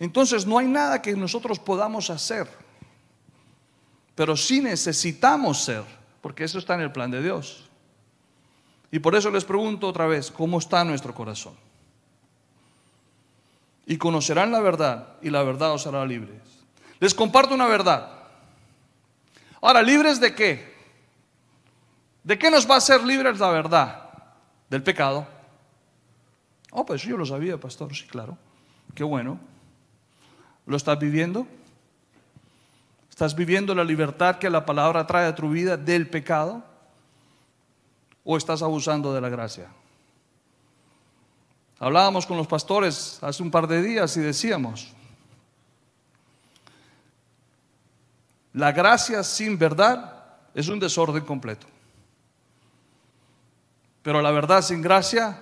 Entonces 0.00 0.46
no 0.46 0.58
hay 0.58 0.66
nada 0.66 1.02
que 1.02 1.14
nosotros 1.16 1.58
podamos 1.58 2.10
hacer, 2.10 2.48
pero 4.14 4.36
sí 4.36 4.60
necesitamos 4.60 5.62
ser, 5.62 5.84
porque 6.20 6.44
eso 6.44 6.58
está 6.58 6.74
en 6.74 6.82
el 6.82 6.92
plan 6.92 7.10
de 7.10 7.22
Dios. 7.22 7.68
Y 8.90 9.00
por 9.00 9.14
eso 9.14 9.30
les 9.30 9.44
pregunto 9.44 9.88
otra 9.88 10.06
vez, 10.06 10.30
¿cómo 10.30 10.58
está 10.58 10.84
nuestro 10.84 11.14
corazón? 11.14 11.54
Y 13.86 13.96
conocerán 13.96 14.52
la 14.52 14.60
verdad 14.60 15.16
y 15.22 15.30
la 15.30 15.42
verdad 15.42 15.72
os 15.72 15.86
hará 15.86 16.04
libres. 16.04 16.40
Les 17.00 17.14
comparto 17.14 17.54
una 17.54 17.66
verdad. 17.66 18.10
Ahora, 19.60 19.82
¿libres 19.82 20.20
de 20.20 20.34
qué? 20.34 20.76
¿De 22.22 22.38
qué 22.38 22.50
nos 22.50 22.68
va 22.68 22.74
a 22.74 22.78
hacer 22.78 23.02
libres 23.02 23.38
la 23.38 23.50
verdad? 23.50 24.10
Del 24.68 24.82
pecado. 24.82 25.26
Oh, 26.70 26.84
pues 26.84 27.02
yo 27.02 27.16
lo 27.16 27.24
sabía, 27.24 27.58
pastor, 27.58 27.94
sí, 27.94 28.06
claro. 28.06 28.36
Qué 28.94 29.02
bueno. 29.02 29.38
¿Lo 30.68 30.76
estás 30.76 30.98
viviendo? 30.98 31.46
¿Estás 33.08 33.34
viviendo 33.34 33.74
la 33.74 33.82
libertad 33.82 34.36
que 34.36 34.50
la 34.50 34.66
palabra 34.66 35.06
trae 35.06 35.26
a 35.26 35.34
tu 35.34 35.48
vida 35.48 35.78
del 35.78 36.10
pecado? 36.10 36.62
¿O 38.22 38.36
estás 38.36 38.60
abusando 38.60 39.14
de 39.14 39.20
la 39.22 39.30
gracia? 39.30 39.68
Hablábamos 41.78 42.26
con 42.26 42.36
los 42.36 42.46
pastores 42.46 43.18
hace 43.22 43.42
un 43.42 43.50
par 43.50 43.66
de 43.66 43.80
días 43.80 44.14
y 44.18 44.20
decíamos, 44.20 44.92
la 48.52 48.70
gracia 48.70 49.22
sin 49.22 49.56
verdad 49.56 50.22
es 50.52 50.68
un 50.68 50.78
desorden 50.78 51.24
completo. 51.24 51.66
Pero 54.02 54.20
la 54.20 54.32
verdad 54.32 54.60
sin 54.60 54.82
gracia 54.82 55.38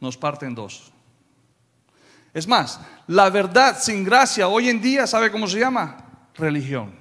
nos 0.00 0.16
parte 0.16 0.46
en 0.46 0.54
dos. 0.54 0.95
Es 2.36 2.46
más, 2.46 2.78
la 3.06 3.30
verdad 3.30 3.78
sin 3.80 4.04
gracia 4.04 4.46
hoy 4.46 4.68
en 4.68 4.78
día, 4.78 5.06
¿sabe 5.06 5.32
cómo 5.32 5.46
se 5.46 5.58
llama? 5.58 5.96
Religión. 6.34 6.94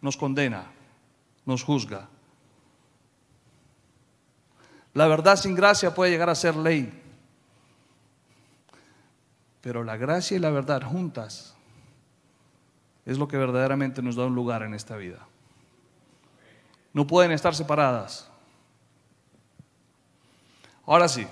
Nos 0.00 0.16
condena, 0.16 0.64
nos 1.46 1.62
juzga. 1.62 2.08
La 4.92 5.06
verdad 5.06 5.36
sin 5.36 5.54
gracia 5.54 5.94
puede 5.94 6.10
llegar 6.10 6.28
a 6.28 6.34
ser 6.34 6.56
ley. 6.56 7.00
Pero 9.60 9.84
la 9.84 9.96
gracia 9.96 10.36
y 10.36 10.40
la 10.40 10.50
verdad 10.50 10.82
juntas 10.82 11.54
es 13.06 13.18
lo 13.18 13.28
que 13.28 13.36
verdaderamente 13.36 14.02
nos 14.02 14.16
da 14.16 14.26
un 14.26 14.34
lugar 14.34 14.64
en 14.64 14.74
esta 14.74 14.96
vida. 14.96 15.28
No 16.92 17.06
pueden 17.06 17.30
estar 17.30 17.54
separadas. 17.54 18.28
Ahora 20.86 21.06
sí, 21.06 21.24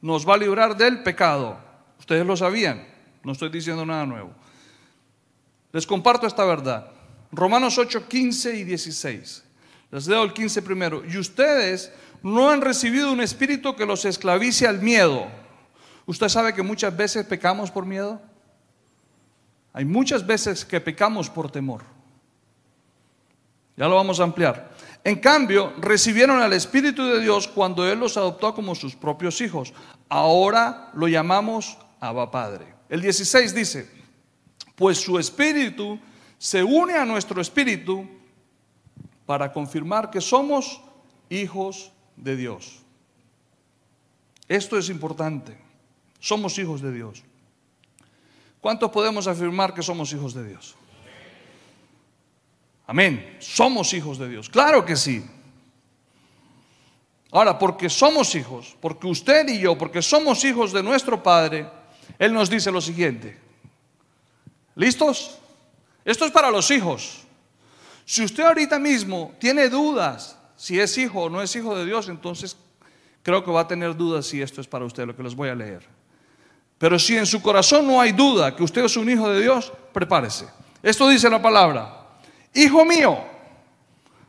nos 0.00 0.28
va 0.28 0.34
a 0.34 0.38
librar 0.38 0.76
del 0.76 1.04
pecado. 1.04 1.63
Ustedes 1.98 2.26
lo 2.26 2.36
sabían, 2.36 2.86
no 3.22 3.32
estoy 3.32 3.48
diciendo 3.48 3.84
nada 3.84 4.04
nuevo. 4.06 4.32
Les 5.72 5.86
comparto 5.86 6.26
esta 6.26 6.44
verdad. 6.44 6.90
Romanos 7.32 7.78
8, 7.78 8.06
15 8.08 8.56
y 8.56 8.64
16. 8.64 9.44
Les 9.90 10.06
leo 10.06 10.22
el 10.22 10.32
15 10.32 10.62
primero. 10.62 11.04
Y 11.04 11.18
ustedes 11.18 11.92
no 12.22 12.50
han 12.50 12.60
recibido 12.60 13.12
un 13.12 13.20
espíritu 13.20 13.74
que 13.74 13.84
los 13.86 14.04
esclavice 14.04 14.66
al 14.66 14.80
miedo. 14.80 15.26
¿Usted 16.06 16.28
sabe 16.28 16.54
que 16.54 16.62
muchas 16.62 16.96
veces 16.96 17.26
pecamos 17.26 17.70
por 17.70 17.86
miedo? 17.86 18.20
Hay 19.72 19.84
muchas 19.84 20.24
veces 20.24 20.64
que 20.64 20.80
pecamos 20.80 21.28
por 21.28 21.50
temor. 21.50 21.82
Ya 23.76 23.88
lo 23.88 23.96
vamos 23.96 24.20
a 24.20 24.24
ampliar. 24.24 24.70
En 25.02 25.16
cambio, 25.16 25.72
recibieron 25.78 26.40
al 26.40 26.52
Espíritu 26.52 27.04
de 27.06 27.20
Dios 27.20 27.48
cuando 27.48 27.86
Él 27.86 27.98
los 27.98 28.16
adoptó 28.16 28.54
como 28.54 28.74
sus 28.74 28.94
propios 28.94 29.40
hijos. 29.40 29.74
Ahora 30.08 30.90
lo 30.94 31.08
llamamos 31.08 31.76
Abba 32.08 32.30
Padre. 32.30 32.66
El 32.88 33.00
16 33.00 33.54
dice, 33.54 33.90
pues 34.76 34.98
su 34.98 35.18
Espíritu 35.18 35.98
se 36.38 36.62
une 36.62 36.94
a 36.94 37.04
nuestro 37.04 37.40
Espíritu 37.40 38.06
para 39.24 39.52
confirmar 39.52 40.10
que 40.10 40.20
somos 40.20 40.82
hijos 41.30 41.92
de 42.16 42.36
Dios. 42.36 42.80
Esto 44.48 44.76
es 44.76 44.90
importante. 44.90 45.56
Somos 46.20 46.58
hijos 46.58 46.82
de 46.82 46.92
Dios. 46.92 47.22
¿Cuántos 48.60 48.90
podemos 48.90 49.26
afirmar 49.26 49.72
que 49.72 49.82
somos 49.82 50.12
hijos 50.12 50.34
de 50.34 50.48
Dios? 50.48 50.74
Amén. 52.86 53.36
Somos 53.40 53.94
hijos 53.94 54.18
de 54.18 54.28
Dios. 54.28 54.50
Claro 54.50 54.84
que 54.84 54.96
sí. 54.96 55.24
Ahora, 57.30 57.58
porque 57.58 57.88
somos 57.88 58.34
hijos, 58.34 58.76
porque 58.80 59.06
usted 59.06 59.48
y 59.48 59.58
yo, 59.58 59.76
porque 59.76 60.02
somos 60.02 60.44
hijos 60.44 60.72
de 60.72 60.82
nuestro 60.82 61.22
Padre, 61.22 61.66
Él 62.18 62.32
nos 62.32 62.50
dice 62.50 62.70
lo 62.70 62.80
siguiente. 62.80 63.38
¿Listos? 64.74 65.38
Esto 66.04 66.26
es 66.26 66.32
para 66.32 66.50
los 66.50 66.70
hijos. 66.70 67.22
Si 68.04 68.22
usted 68.22 68.44
ahorita 68.44 68.78
mismo 68.78 69.34
tiene 69.38 69.68
dudas 69.68 70.36
si 70.56 70.78
es 70.78 70.96
hijo 70.98 71.22
o 71.22 71.30
no 71.30 71.42
es 71.42 71.54
hijo 71.56 71.76
de 71.76 71.84
Dios, 71.84 72.08
entonces 72.08 72.56
creo 73.22 73.44
que 73.44 73.50
va 73.50 73.62
a 73.62 73.68
tener 73.68 73.96
dudas 73.96 74.26
si 74.26 74.40
esto 74.42 74.60
es 74.60 74.66
para 74.66 74.84
usted, 74.84 75.06
lo 75.06 75.16
que 75.16 75.22
les 75.22 75.34
voy 75.34 75.48
a 75.48 75.54
leer. 75.54 75.82
Pero 76.78 76.98
si 76.98 77.16
en 77.16 77.26
su 77.26 77.40
corazón 77.40 77.86
no 77.86 78.00
hay 78.00 78.12
duda 78.12 78.54
que 78.54 78.62
usted 78.62 78.84
es 78.84 78.96
un 78.96 79.08
hijo 79.08 79.28
de 79.30 79.40
Dios, 79.40 79.72
prepárese. 79.92 80.46
Esto 80.82 81.08
dice 81.08 81.30
la 81.30 81.40
palabra. 81.40 82.08
Hijo 82.52 82.84
mío, 82.84 83.18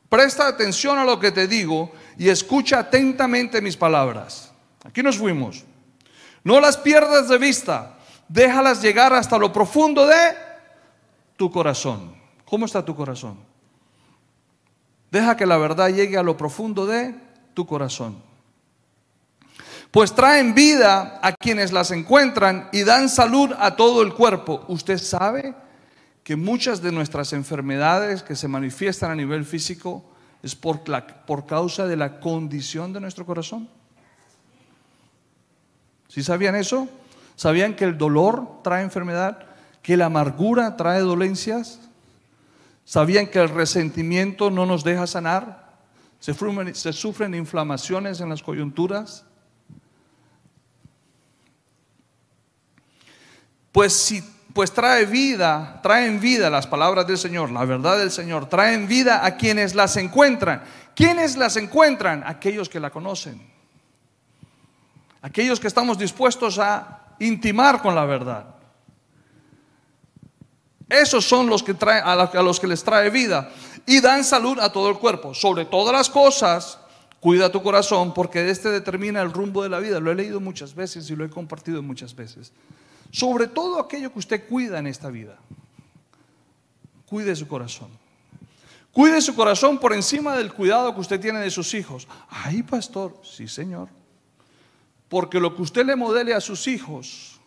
presta 0.10 0.48
atención 0.48 0.98
a 0.98 1.04
lo 1.06 1.20
que 1.20 1.32
te 1.32 1.48
digo 1.48 1.92
y 2.18 2.30
escucha 2.30 2.80
atentamente 2.80 3.62
mis 3.62 3.76
palabras. 3.76 4.52
Aquí 4.84 5.04
nos 5.04 5.18
fuimos. 5.18 5.64
No 6.46 6.62
las 6.62 6.78
pierdas 6.78 7.28
de 7.28 7.38
vista, 7.38 7.98
déjalas 8.30 8.82
llegar 8.82 9.12
hasta 9.14 9.38
lo 9.38 9.52
profundo 9.52 10.06
de 10.06 10.36
tu 11.36 11.52
corazón. 11.52 12.16
¿Cómo 12.46 12.66
está 12.68 12.86
tu 12.86 12.96
corazón? 12.96 13.38
Deja 15.12 15.36
que 15.36 15.46
la 15.46 15.58
verdad 15.58 15.90
llegue 15.90 16.18
a 16.18 16.24
lo 16.24 16.38
profundo 16.38 16.86
de 16.86 17.16
tu 17.54 17.66
corazón. 17.66 18.16
Pues 19.90 20.14
traen 20.14 20.54
vida 20.54 21.20
a 21.24 21.34
quienes 21.34 21.74
las 21.74 21.90
encuentran 21.90 22.70
y 22.72 22.84
dan 22.84 23.10
salud 23.10 23.52
a 23.58 23.76
todo 23.76 24.04
el 24.04 24.14
cuerpo. 24.14 24.64
¿Usted 24.68 25.00
sabe 25.00 25.56
que 26.24 26.36
muchas 26.36 26.82
de 26.82 26.92
nuestras 26.92 27.34
enfermedades 27.34 28.22
que 28.22 28.36
se 28.36 28.48
manifiestan 28.48 29.12
a 29.12 29.16
nivel 29.16 29.46
físico 29.46 30.04
es 30.44 30.54
por, 30.54 30.84
por 31.26 31.48
causa 31.48 31.88
de 31.88 31.96
la 31.96 32.20
condición 32.20 32.94
de 32.94 33.00
nuestro 33.00 33.26
corazón. 33.26 33.68
¿Sí 36.16 36.24
sabían 36.24 36.56
eso? 36.56 36.88
¿Sabían 37.36 37.76
que 37.76 37.84
el 37.84 37.98
dolor 37.98 38.62
trae 38.64 38.84
enfermedad? 38.84 39.38
¿Que 39.82 39.98
la 39.98 40.06
amargura 40.06 40.78
trae 40.78 41.02
dolencias? 41.02 41.82
¿Sabían 42.86 43.28
que 43.28 43.40
el 43.40 43.50
resentimiento 43.50 44.50
no 44.50 44.66
nos 44.66 44.86
deja 44.86 45.08
sanar? 45.08 45.74
¿Se 46.22 46.34
sufren, 46.94 47.36
inflamaciones 47.36 48.22
en 48.22 48.30
las 48.30 48.42
coyunturas? 48.42 49.26
Pues 53.74 53.92
si 53.92 54.24
pues 54.54 54.72
trae 54.72 55.06
vida, 55.06 55.82
traen 55.84 56.22
vida 56.22 56.50
las 56.50 56.66
palabras 56.66 57.06
del 57.08 57.18
Señor, 57.18 57.52
la 57.52 57.66
verdad 57.66 57.98
del 57.98 58.12
Señor, 58.12 58.48
traen 58.48 58.88
vida 58.88 59.26
a 59.26 59.36
quienes 59.36 59.76
las 59.76 59.98
encuentran. 59.98 60.64
¿Quiénes 60.96 61.36
las 61.36 61.58
encuentran? 61.58 62.24
Aquellos 62.26 62.70
que 62.70 62.80
la 62.80 62.90
conocen. 62.90 63.55
Aquellos 65.26 65.60
que 65.60 65.68
estamos 65.68 65.98
dispuestos 65.98 66.60
a 66.60 67.16
intimar 67.20 67.82
con 67.82 67.96
la 67.96 68.06
verdad. 68.06 68.46
Esos 70.88 71.26
son 71.26 71.48
los 71.48 71.64
que 71.64 71.74
traen, 71.74 72.04
a 72.06 72.44
los 72.44 72.60
que 72.60 72.68
les 72.68 72.84
trae 72.84 73.10
vida 73.10 73.50
y 73.88 74.02
dan 74.02 74.24
salud 74.24 74.60
a 74.60 74.72
todo 74.72 74.90
el 74.90 75.00
cuerpo. 75.00 75.34
Sobre 75.34 75.66
todas 75.66 75.94
las 75.94 76.10
cosas, 76.10 76.78
cuida 77.20 77.52
tu 77.52 77.64
corazón 77.64 78.14
porque 78.14 78.50
este 78.50 78.70
determina 78.70 79.22
el 79.22 79.34
rumbo 79.34 79.64
de 79.64 79.70
la 79.70 79.80
vida. 79.80 80.00
Lo 80.00 80.12
he 80.12 80.16
leído 80.16 80.40
muchas 80.40 80.76
veces 80.76 81.10
y 81.10 81.16
lo 81.16 81.26
he 81.26 81.30
compartido 81.30 81.82
muchas 81.82 82.16
veces 82.16 82.52
sobre 83.16 83.48
todo 83.48 83.80
aquello 83.80 84.12
que 84.12 84.20
usted 84.20 84.46
cuida 84.46 84.78
en 84.78 84.88
esta 84.88 85.10
vida. 85.10 85.38
Cuide 87.06 87.34
su 87.34 87.48
corazón. 87.48 87.88
Cuide 88.92 89.22
su 89.22 89.34
corazón 89.36 89.80
por 89.80 89.94
encima 89.94 90.36
del 90.36 90.52
cuidado 90.52 90.94
que 90.94 91.00
usted 91.00 91.20
tiene 91.20 91.40
de 91.40 91.50
sus 91.50 91.74
hijos. 91.74 92.10
Ay, 92.30 92.62
pastor, 92.62 93.18
sí, 93.24 93.48
señor. 93.48 93.88
Porque 95.10 95.40
lo 95.40 95.56
que 95.56 95.62
usted 95.62 95.86
le 95.86 95.96
modele 95.96 96.34
a 96.34 96.42
sus 96.42 96.68
hijos 96.68 97.40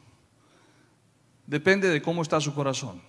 depende 1.46 1.88
de 1.88 2.00
cómo 2.02 2.22
está 2.22 2.40
su 2.40 2.54
corazón. 2.54 3.02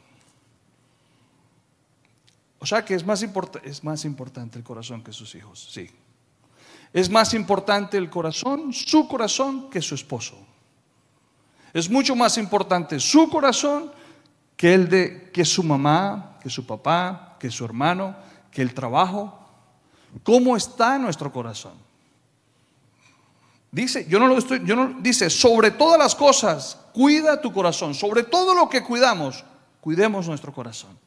O 2.60 2.66
sea 2.66 2.84
que 2.84 2.94
es 2.94 3.06
más, 3.06 3.26
es 3.64 3.84
más 3.84 4.06
importante 4.06 4.58
el 4.58 4.64
corazón 4.64 5.04
que 5.04 5.14
sus 5.14 5.34
hijos, 5.36 5.70
sí. 5.72 5.90
Es 6.92 7.10
más 7.10 7.34
importante 7.34 7.98
el 7.98 8.10
corazón, 8.10 8.74
su 8.74 9.08
corazón, 9.08 9.70
que 9.70 9.82
su 9.82 9.96
esposo. 9.96 10.38
Es 11.74 11.90
mucho 11.90 12.16
más 12.16 12.38
importante 12.38 13.00
su 13.00 13.30
corazón 13.30 13.92
que 14.58 14.74
el 14.74 14.90
de 14.90 15.32
que 15.32 15.46
su 15.46 15.64
mamá, 15.64 16.38
que 16.42 16.50
su 16.50 16.66
papá, 16.66 17.38
que 17.40 17.52
su 17.52 17.64
hermano, 17.64 18.16
que 18.52 18.62
el 18.62 18.74
trabajo. 18.74 19.40
¿Cómo 20.24 20.58
está 20.58 20.98
nuestro 20.98 21.32
corazón? 21.32 21.89
Dice, 23.72 24.06
yo 24.10 24.20
no 24.20 24.28
lo 24.28 24.38
estoy, 24.38 24.62
yo 24.66 24.76
no 24.76 24.96
dice, 25.00 25.30
sobre 25.30 25.72
todas 25.72 26.00
las 26.00 26.16
cosas, 26.16 26.80
cuida 26.92 27.40
tu 27.40 27.54
corazón, 27.54 27.94
sobre 27.94 28.24
todo 28.24 28.56
lo 28.56 28.68
que 28.68 28.84
cuidamos, 28.84 29.44
cuidemos 29.80 30.28
nuestro 30.28 30.52
corazón. 30.52 30.98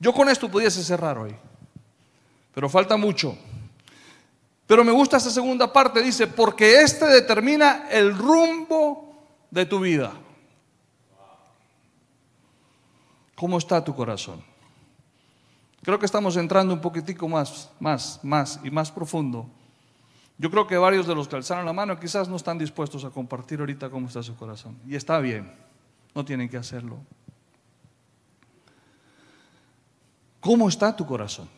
Yo 0.00 0.12
con 0.12 0.28
esto 0.28 0.50
pudiese 0.50 0.82
cerrar 0.82 1.18
hoy, 1.18 1.34
pero 2.52 2.68
falta 2.68 2.96
mucho. 2.96 3.38
Pero 4.66 4.82
me 4.82 4.92
gusta 4.92 5.18
esa 5.18 5.30
segunda 5.30 5.72
parte, 5.72 6.02
dice, 6.02 6.26
porque 6.26 6.80
este 6.80 7.06
determina 7.06 7.88
el 7.90 8.16
rumbo 8.16 9.14
de 9.50 9.66
tu 9.66 9.78
vida. 9.80 10.12
¿Cómo 13.36 13.58
está 13.58 13.84
tu 13.84 13.94
corazón? 13.94 14.42
Creo 15.82 15.98
que 15.98 16.06
estamos 16.06 16.36
entrando 16.36 16.72
un 16.72 16.80
poquitico 16.80 17.28
más, 17.28 17.70
más, 17.78 18.18
más 18.22 18.58
y 18.64 18.70
más 18.70 18.90
profundo. 18.90 19.46
Yo 20.36 20.50
creo 20.50 20.66
que 20.66 20.76
varios 20.76 21.06
de 21.06 21.14
los 21.14 21.28
que 21.28 21.36
alzaron 21.36 21.64
la 21.64 21.72
mano 21.72 21.98
quizás 21.98 22.28
no 22.28 22.36
están 22.36 22.58
dispuestos 22.58 23.04
a 23.04 23.10
compartir 23.10 23.60
ahorita 23.60 23.88
cómo 23.88 24.08
está 24.08 24.22
su 24.22 24.34
corazón. 24.36 24.76
Y 24.86 24.96
está 24.96 25.18
bien, 25.20 25.52
no 26.14 26.24
tienen 26.24 26.48
que 26.48 26.56
hacerlo. 26.56 26.98
¿Cómo 30.40 30.68
está 30.68 30.94
tu 30.94 31.06
corazón? 31.06 31.48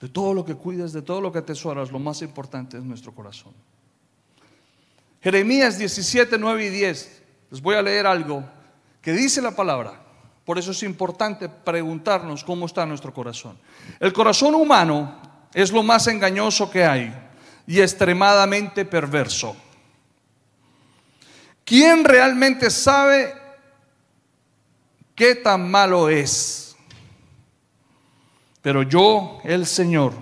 De 0.00 0.08
todo 0.08 0.34
lo 0.34 0.44
que 0.44 0.54
cuidas, 0.54 0.92
de 0.92 1.02
todo 1.02 1.20
lo 1.20 1.30
que 1.30 1.38
atesoras, 1.38 1.92
lo 1.92 1.98
más 1.98 2.22
importante 2.22 2.76
es 2.76 2.82
nuestro 2.82 3.12
corazón. 3.12 3.52
Jeremías 5.20 5.78
17, 5.78 6.38
9 6.38 6.66
y 6.66 6.70
10. 6.70 7.22
Les 7.50 7.60
voy 7.60 7.76
a 7.76 7.82
leer 7.82 8.06
algo 8.06 8.44
que 9.00 9.12
dice 9.12 9.42
la 9.42 9.54
palabra. 9.54 10.01
Por 10.44 10.58
eso 10.58 10.72
es 10.72 10.82
importante 10.82 11.48
preguntarnos 11.48 12.42
cómo 12.42 12.66
está 12.66 12.84
nuestro 12.84 13.14
corazón. 13.14 13.56
El 14.00 14.12
corazón 14.12 14.54
humano 14.54 15.20
es 15.54 15.70
lo 15.70 15.82
más 15.82 16.06
engañoso 16.08 16.70
que 16.70 16.84
hay 16.84 17.14
y 17.66 17.80
extremadamente 17.80 18.84
perverso. 18.84 19.56
¿Quién 21.64 22.04
realmente 22.04 22.70
sabe 22.70 23.34
qué 25.14 25.36
tan 25.36 25.70
malo 25.70 26.08
es? 26.08 26.74
Pero 28.62 28.82
yo, 28.82 29.40
el 29.44 29.66
Señor, 29.66 30.12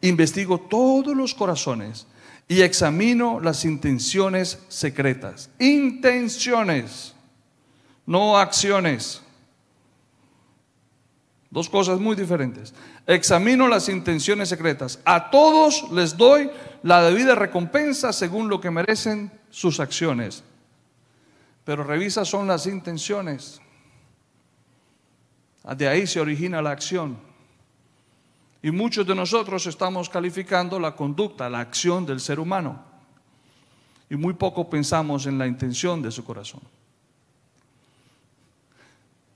investigo 0.00 0.58
todos 0.58 1.16
los 1.16 1.34
corazones 1.34 2.06
y 2.48 2.62
examino 2.62 3.40
las 3.40 3.64
intenciones 3.64 4.58
secretas. 4.68 5.50
Intenciones, 5.58 7.14
no 8.06 8.38
acciones. 8.38 9.22
Dos 11.50 11.68
cosas 11.70 11.98
muy 11.98 12.14
diferentes. 12.14 12.74
Examino 13.06 13.68
las 13.68 13.88
intenciones 13.88 14.50
secretas. 14.50 15.00
A 15.04 15.30
todos 15.30 15.90
les 15.92 16.16
doy 16.16 16.50
la 16.82 17.02
debida 17.02 17.34
recompensa 17.34 18.12
según 18.12 18.48
lo 18.48 18.60
que 18.60 18.70
merecen 18.70 19.32
sus 19.50 19.80
acciones. 19.80 20.44
Pero 21.64 21.84
revisa 21.84 22.24
son 22.24 22.46
las 22.46 22.66
intenciones. 22.66 23.60
De 25.76 25.88
ahí 25.88 26.06
se 26.06 26.20
origina 26.20 26.60
la 26.60 26.70
acción. 26.70 27.18
Y 28.62 28.70
muchos 28.70 29.06
de 29.06 29.14
nosotros 29.14 29.66
estamos 29.66 30.08
calificando 30.08 30.78
la 30.78 30.94
conducta, 30.96 31.48
la 31.48 31.60
acción 31.60 32.04
del 32.04 32.20
ser 32.20 32.40
humano. 32.40 32.84
Y 34.10 34.16
muy 34.16 34.34
poco 34.34 34.68
pensamos 34.68 35.26
en 35.26 35.38
la 35.38 35.46
intención 35.46 36.02
de 36.02 36.10
su 36.10 36.24
corazón. 36.24 36.60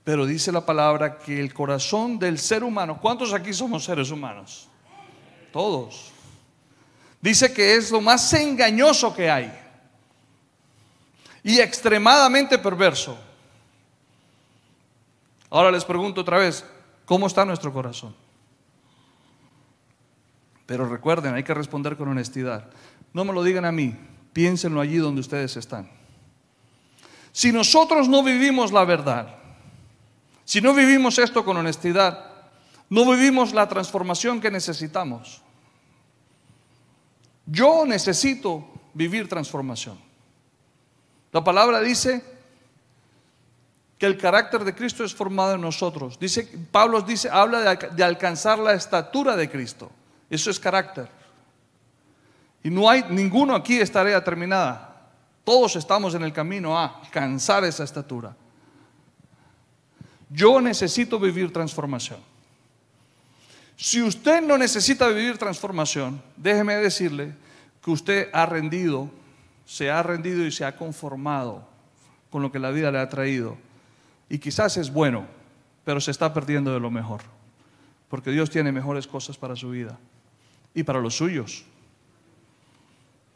Pero 0.03 0.25
dice 0.25 0.51
la 0.51 0.65
palabra 0.65 1.17
que 1.17 1.39
el 1.39 1.53
corazón 1.53 2.19
del 2.19 2.37
ser 2.37 2.63
humano, 2.63 2.99
¿cuántos 2.99 3.33
aquí 3.33 3.53
somos 3.53 3.85
seres 3.85 4.11
humanos? 4.11 4.67
Todos. 5.51 6.11
Dice 7.21 7.53
que 7.53 7.75
es 7.75 7.89
lo 7.89 8.01
más 8.01 8.33
engañoso 8.33 9.15
que 9.15 9.31
hay 9.31 9.59
y 11.41 11.59
extremadamente 11.59 12.57
perverso. 12.57 13.17
Ahora 15.49 15.71
les 15.71 15.85
pregunto 15.85 16.21
otra 16.21 16.37
vez, 16.37 16.65
¿cómo 17.05 17.27
está 17.27 17.45
nuestro 17.45 17.71
corazón? 17.71 18.15
Pero 20.65 20.89
recuerden, 20.89 21.35
hay 21.35 21.43
que 21.43 21.53
responder 21.53 21.95
con 21.95 22.09
honestidad. 22.09 22.69
No 23.13 23.23
me 23.23 23.33
lo 23.33 23.43
digan 23.43 23.63
a 23.63 23.71
mí, 23.71 23.95
piénsenlo 24.33 24.81
allí 24.81 24.97
donde 24.97 25.21
ustedes 25.21 25.55
están. 25.55 25.89
Si 27.31 27.51
nosotros 27.51 28.09
no 28.09 28.23
vivimos 28.23 28.71
la 28.71 28.83
verdad, 28.83 29.42
si 30.45 30.61
no 30.61 30.73
vivimos 30.73 31.17
esto 31.19 31.45
con 31.45 31.57
honestidad, 31.57 32.31
no 32.89 33.09
vivimos 33.09 33.53
la 33.53 33.67
transformación 33.67 34.41
que 34.41 34.51
necesitamos. 34.51 35.41
Yo 37.45 37.85
necesito 37.85 38.65
vivir 38.93 39.27
transformación. 39.27 39.97
La 41.31 41.43
palabra 41.43 41.79
dice 41.79 42.23
que 43.97 44.05
el 44.05 44.17
carácter 44.17 44.63
de 44.63 44.75
Cristo 44.75 45.03
es 45.03 45.15
formado 45.15 45.55
en 45.55 45.61
nosotros. 45.61 46.19
Dice, 46.19 46.47
Pablo 46.71 47.01
dice, 47.01 47.29
habla 47.31 47.75
de, 47.75 48.03
alcanzar 48.03 48.59
la 48.59 48.73
estatura 48.73 49.35
de 49.35 49.49
Cristo. 49.49 49.91
Eso 50.29 50.51
es 50.51 50.59
carácter. 50.59 51.09
Y 52.63 52.69
no 52.69 52.89
hay 52.89 53.05
ninguno 53.09 53.55
aquí 53.55 53.79
es 53.79 53.91
tarea 53.91 54.23
terminada. 54.23 55.09
Todos 55.43 55.75
estamos 55.75 56.15
en 56.15 56.23
el 56.23 56.31
camino 56.31 56.77
a 56.77 56.99
alcanzar 56.99 57.63
esa 57.65 57.83
estatura. 57.83 58.35
Yo 60.33 60.59
necesito 60.59 61.19
vivir 61.19 61.53
transformación. 61.53 62.19
Si 63.77 64.01
usted 64.01 64.41
no 64.41 64.57
necesita 64.57 65.07
vivir 65.07 65.37
transformación, 65.37 66.21
déjeme 66.35 66.75
decirle 66.75 67.33
que 67.83 67.91
usted 67.91 68.29
ha 68.33 68.45
rendido, 68.45 69.09
se 69.65 69.91
ha 69.91 70.01
rendido 70.01 70.45
y 70.45 70.51
se 70.51 70.65
ha 70.65 70.75
conformado 70.75 71.67
con 72.29 72.41
lo 72.41 72.51
que 72.51 72.59
la 72.59 72.71
vida 72.71 72.91
le 72.91 72.99
ha 72.99 73.09
traído. 73.09 73.57
Y 74.29 74.39
quizás 74.39 74.77
es 74.77 74.91
bueno, 74.91 75.27
pero 75.85 76.01
se 76.01 76.11
está 76.11 76.33
perdiendo 76.33 76.73
de 76.73 76.79
lo 76.79 76.89
mejor. 76.89 77.21
Porque 78.09 78.31
Dios 78.31 78.49
tiene 78.49 78.71
mejores 78.71 79.07
cosas 79.07 79.37
para 79.37 79.55
su 79.55 79.69
vida 79.69 79.97
y 80.73 80.83
para 80.83 80.99
los 80.99 81.15
suyos. 81.15 81.65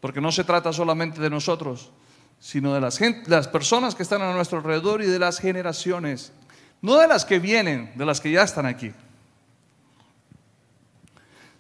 Porque 0.02 0.22
no 0.22 0.32
se 0.32 0.44
trata 0.44 0.72
solamente 0.72 1.20
de 1.20 1.30
nosotros, 1.30 1.92
sino 2.40 2.74
de 2.74 2.82
las, 2.82 3.48
personas 3.48 3.96
que 3.96 4.04
están 4.04 4.22
a 4.22 4.34
nuestro 4.34 4.60
alrededor 4.60 5.02
y 5.02 5.08
de 5.08 5.20
las 5.20 5.40
generaciones, 5.40 6.32
no 6.82 6.96
de 6.98 7.08
las 7.08 7.26
que 7.26 7.40
vienen, 7.40 7.92
de 7.96 8.06
las 8.06 8.22
que 8.22 8.32
ya 8.32 8.44
están 8.44 8.66
aquí. 8.66 8.92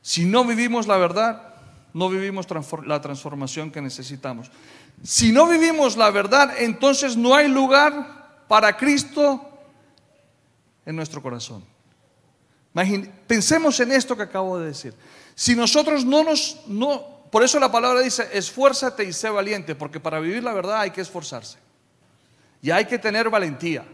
Si 0.02 0.26
no 0.26 0.46
vivimos 0.46 0.88
la 0.88 0.98
verdad, 0.98 1.56
no 1.94 2.10
vivimos 2.10 2.48
la 2.86 3.02
transformación 3.02 3.72
que 3.72 3.82
necesitamos. 3.82 4.52
Si 5.04 5.32
no 5.32 5.48
vivimos 5.48 5.98
la 5.98 6.10
verdad, 6.12 6.54
entonces 6.60 7.18
no 7.18 7.36
hay 7.36 7.48
lugar 7.48 8.46
para 8.48 8.78
Cristo 8.78 9.42
en 10.86 10.96
nuestro 10.96 11.22
corazón. 11.22 11.64
pensemos 13.28 13.80
en 13.80 13.92
esto 13.92 14.16
que 14.16 14.24
acabo 14.24 14.60
de 14.60 14.68
decir. 14.68 14.94
Si 15.36 15.56
nosotros 15.56 16.06
no 16.06 16.24
nos, 16.24 16.62
no, 16.68 17.04
por 17.30 17.44
eso 17.44 17.60
la 17.60 17.72
palabra 17.72 18.02
dice, 18.02 18.28
esfuérzate 18.32 19.04
y 19.04 19.14
sé 19.14 19.30
valiente, 19.30 19.76
porque 19.76 20.00
para 20.00 20.20
vivir 20.20 20.44
la 20.44 20.54
verdad 20.54 20.82
hay 20.82 20.92
que 20.92 21.02
esforzarse. 21.02 21.58
Y 22.62 22.72
hay 22.72 22.86
que 22.86 22.98
tener 22.98 23.30
valentía. 23.30 23.86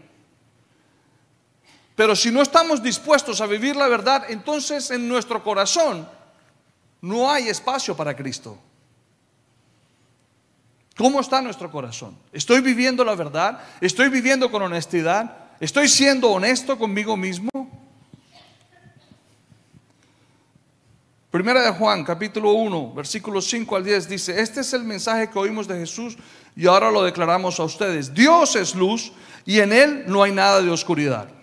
Pero 1.94 2.16
si 2.16 2.30
no 2.30 2.42
estamos 2.42 2.82
dispuestos 2.82 3.40
a 3.40 3.46
vivir 3.46 3.76
la 3.76 3.88
verdad, 3.88 4.24
entonces 4.28 4.90
en 4.90 5.08
nuestro 5.08 5.42
corazón 5.42 6.08
no 7.00 7.30
hay 7.30 7.48
espacio 7.48 7.96
para 7.96 8.16
Cristo. 8.16 8.58
¿Cómo 10.96 11.20
está 11.20 11.40
nuestro 11.42 11.70
corazón? 11.70 12.16
¿Estoy 12.32 12.60
viviendo 12.60 13.04
la 13.04 13.14
verdad? 13.14 13.60
¿Estoy 13.80 14.08
viviendo 14.08 14.50
con 14.50 14.62
honestidad? 14.62 15.36
¿Estoy 15.60 15.88
siendo 15.88 16.30
honesto 16.30 16.78
conmigo 16.78 17.16
mismo? 17.16 17.50
Primera 21.30 21.62
de 21.62 21.72
Juan, 21.72 22.04
capítulo 22.04 22.52
1, 22.52 22.94
versículos 22.94 23.46
5 23.46 23.74
al 23.74 23.82
10 23.82 24.08
dice, 24.08 24.40
este 24.40 24.60
es 24.60 24.72
el 24.72 24.84
mensaje 24.84 25.28
que 25.28 25.36
oímos 25.36 25.66
de 25.66 25.76
Jesús 25.80 26.16
y 26.54 26.68
ahora 26.68 26.92
lo 26.92 27.02
declaramos 27.02 27.58
a 27.58 27.64
ustedes. 27.64 28.14
Dios 28.14 28.54
es 28.54 28.76
luz 28.76 29.10
y 29.44 29.58
en 29.58 29.72
Él 29.72 30.04
no 30.06 30.22
hay 30.22 30.30
nada 30.30 30.62
de 30.62 30.70
oscuridad. 30.70 31.33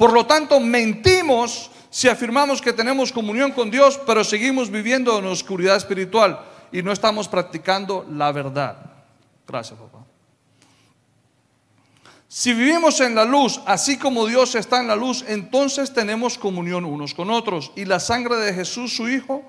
Por 0.00 0.14
lo 0.14 0.24
tanto, 0.24 0.58
mentimos 0.60 1.70
si 1.90 2.08
afirmamos 2.08 2.62
que 2.62 2.72
tenemos 2.72 3.12
comunión 3.12 3.52
con 3.52 3.70
Dios, 3.70 4.00
pero 4.06 4.24
seguimos 4.24 4.70
viviendo 4.70 5.18
en 5.18 5.26
oscuridad 5.26 5.76
espiritual 5.76 6.40
y 6.72 6.80
no 6.80 6.90
estamos 6.90 7.28
practicando 7.28 8.06
la 8.10 8.32
verdad. 8.32 8.78
Gracias, 9.46 9.78
papá. 9.78 9.98
Si 12.26 12.54
vivimos 12.54 12.98
en 13.02 13.14
la 13.14 13.26
luz, 13.26 13.60
así 13.66 13.98
como 13.98 14.24
Dios 14.24 14.54
está 14.54 14.80
en 14.80 14.88
la 14.88 14.96
luz, 14.96 15.22
entonces 15.28 15.92
tenemos 15.92 16.38
comunión 16.38 16.86
unos 16.86 17.12
con 17.12 17.30
otros. 17.30 17.70
Y 17.76 17.84
la 17.84 18.00
sangre 18.00 18.36
de 18.36 18.54
Jesús, 18.54 18.96
su 18.96 19.06
Hijo, 19.06 19.42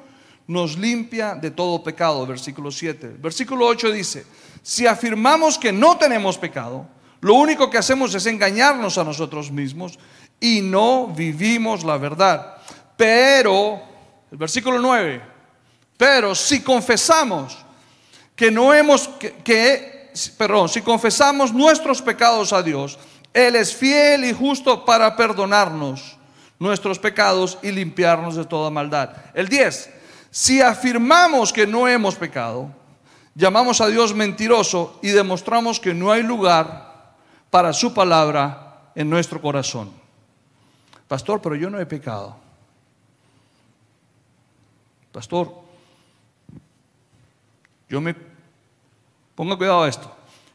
nos 0.48 0.78
limpia 0.78 1.34
de 1.34 1.52
todo 1.52 1.82
pecado. 1.82 2.28
Versículo 2.28 2.72
7. 2.72 3.16
Versículo 3.20 3.68
8 3.68 3.90
dice, 3.90 4.26
si 4.62 4.86
afirmamos 4.86 5.58
que 5.58 5.72
no 5.72 5.98
tenemos 5.98 6.38
pecado, 6.38 6.90
lo 7.22 7.36
único 7.36 7.70
que 7.70 7.78
hacemos 7.78 8.14
es 8.16 8.26
engañarnos 8.26 8.98
a 8.98 9.04
nosotros 9.04 9.52
mismos 9.52 9.98
y 10.42 10.60
no 10.60 11.08
vivimos 11.08 11.86
la 11.86 11.98
verdad. 11.98 12.58
Pero, 12.98 13.82
el 14.30 14.38
versículo 14.38 14.80
9, 14.80 15.22
pero 15.96 16.36
si 16.36 16.62
confesamos 16.62 17.58
que 18.36 18.52
no 18.52 18.74
hemos, 18.74 19.08
que 19.44 20.12
perdón, 20.38 20.68
si 20.68 20.82
confesamos 20.82 21.54
nuestros 21.54 22.02
pecados 22.02 22.52
a 22.52 22.64
Dios, 22.64 23.00
Él 23.34 23.56
es 23.56 23.74
fiel 23.74 24.26
y 24.26 24.34
justo 24.34 24.84
para 24.84 25.16
perdonarnos 25.16 26.18
nuestros 26.60 27.00
pecados 27.00 27.58
y 27.62 27.72
limpiarnos 27.72 28.36
de 28.36 28.46
toda 28.46 28.70
maldad. 28.70 29.12
El 29.34 29.48
10, 29.48 29.90
si 30.32 30.62
afirmamos 30.62 31.54
que 31.54 31.68
no 31.68 31.88
hemos 31.88 32.16
pecado, 32.16 32.70
llamamos 33.36 33.82
a 33.82 33.88
Dios 33.88 34.14
mentiroso 34.14 35.00
y 35.02 35.10
demostramos 35.10 35.80
que 35.80 35.94
no 35.94 36.12
hay 36.12 36.24
lugar 36.24 37.16
para 37.50 37.74
su 37.74 37.94
palabra 37.94 38.92
en 38.96 39.10
nuestro 39.10 39.42
corazón. 39.42 40.01
Pastor, 41.12 41.42
pero 41.42 41.56
yo 41.56 41.70
no 41.70 41.78
he 41.78 41.86
pecado. 41.86 42.38
Pastor, 45.12 45.52
yo 47.90 48.00
me, 48.00 48.16
ponga 49.36 49.58
cuidado 49.58 49.84
a 49.84 49.90
esto, 49.90 50.10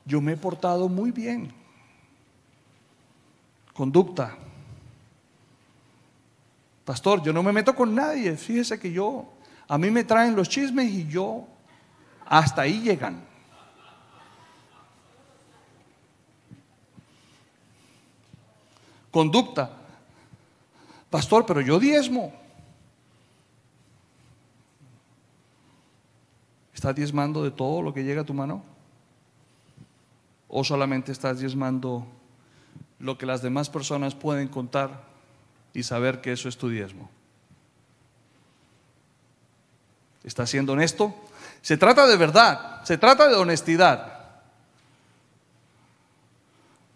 yo 0.07 0.19
me 0.19 0.33
he 0.33 0.37
portado 0.38 0.88
muy 0.88 1.11
bien. 1.11 1.53
Conducta. 3.75 4.35
Pastor, 6.87 7.23
yo 7.23 7.35
no 7.35 7.42
me 7.42 7.53
meto 7.53 7.75
con 7.75 7.95
nadie. 7.95 8.35
Fíjese 8.35 8.81
que 8.81 8.90
yo, 8.90 9.27
a 9.69 9.77
mí 9.77 9.90
me 9.90 10.05
traen 10.05 10.35
los 10.35 10.49
chismes 10.49 10.90
y 10.90 11.07
yo, 11.07 11.47
hasta 12.25 12.62
ahí 12.62 12.81
llegan. 12.81 13.23
Conducta. 19.11 19.83
Pastor, 21.16 21.46
pero 21.46 21.62
yo 21.62 21.81
diezmo. 21.81 22.31
¿Estás 26.74 26.94
diezmando 26.94 27.42
de 27.42 27.50
todo 27.50 27.81
lo 27.81 27.94
que 27.94 28.05
llega 28.05 28.20
a 28.20 28.24
tu 28.24 28.35
mano? 28.35 28.62
¿O 30.46 30.62
solamente 30.62 31.12
estás 31.12 31.40
diezmando 31.40 32.07
lo 32.98 33.16
que 33.16 33.24
las 33.24 33.40
demás 33.40 33.70
personas 33.70 34.14
pueden 34.14 34.48
contar 34.48 35.05
y 35.72 35.85
saber 35.85 36.20
que 36.20 36.33
eso 36.33 36.50
es 36.50 36.59
tu 36.59 36.68
diezmo? 36.68 37.09
¿Estás 40.22 40.50
siendo 40.50 40.74
honesto? 40.74 41.14
Se 41.62 41.79
trata 41.79 42.07
de 42.07 42.18
verdad, 42.18 42.85
se 42.85 42.98
trata 42.98 43.26
de 43.26 43.37
honestidad. 43.37 44.42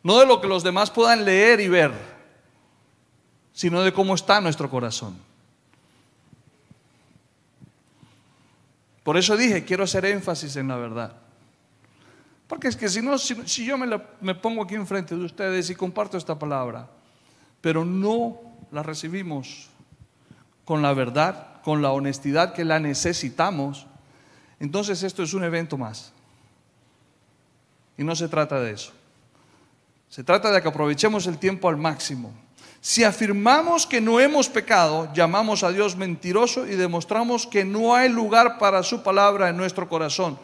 No 0.02 0.18
de 0.18 0.26
lo 0.26 0.42
que 0.42 0.46
los 0.46 0.62
demás 0.62 0.90
puedan 0.90 1.24
leer 1.24 1.60
y 1.60 1.68
ver, 1.68 2.19
sino 3.60 3.82
de 3.82 3.92
cómo 3.92 4.14
está 4.14 4.40
nuestro 4.40 4.70
corazón. 4.70 5.18
Por 9.02 9.18
eso 9.18 9.36
dije, 9.36 9.66
quiero 9.66 9.84
hacer 9.84 10.06
énfasis 10.06 10.56
en 10.56 10.68
la 10.68 10.76
verdad. 10.76 11.14
Porque 12.46 12.68
es 12.68 12.76
que 12.76 12.88
si 12.88 13.02
no, 13.02 13.18
si, 13.18 13.66
yo 13.66 13.76
me, 13.76 14.00
me 14.22 14.34
pongo 14.34 14.62
aquí 14.62 14.76
enfrente 14.76 15.14
de 15.14 15.22
ustedes 15.22 15.68
y 15.68 15.74
comparto 15.74 16.16
esta 16.16 16.38
palabra, 16.38 16.88
pero 17.60 17.84
no 17.84 18.40
la 18.70 18.82
recibimos 18.82 19.68
con 20.64 20.80
la 20.80 20.94
verdad, 20.94 21.60
con 21.60 21.82
la 21.82 21.92
honestidad 21.92 22.54
que 22.54 22.64
la 22.64 22.80
necesitamos, 22.80 23.86
entonces 24.58 25.02
esto 25.02 25.22
es 25.22 25.34
un 25.34 25.44
evento 25.44 25.76
más. 25.76 26.14
Y 27.98 28.04
no 28.04 28.16
se 28.16 28.26
trata 28.26 28.58
de 28.58 28.70
eso. 28.72 28.92
Se 30.08 30.24
trata 30.24 30.50
de 30.50 30.62
que 30.62 30.68
aprovechemos 30.68 31.26
el 31.26 31.36
tiempo 31.36 31.68
al 31.68 31.76
máximo. 31.76 32.32
Si 32.80 33.04
afirmamos 33.04 33.86
que 33.86 34.00
no 34.00 34.20
hemos 34.20 34.48
pecado, 34.48 35.12
llamamos 35.12 35.62
a 35.62 35.70
Dios 35.70 35.96
mentiroso 35.96 36.66
y 36.66 36.76
demostramos 36.76 37.46
que 37.46 37.62
no 37.62 37.94
hay 37.94 38.08
lugar 38.08 38.58
para 38.58 38.82
su 38.82 39.02
palabra 39.02 39.50
en 39.50 39.56
nuestro 39.58 39.86
corazón. 39.86 40.38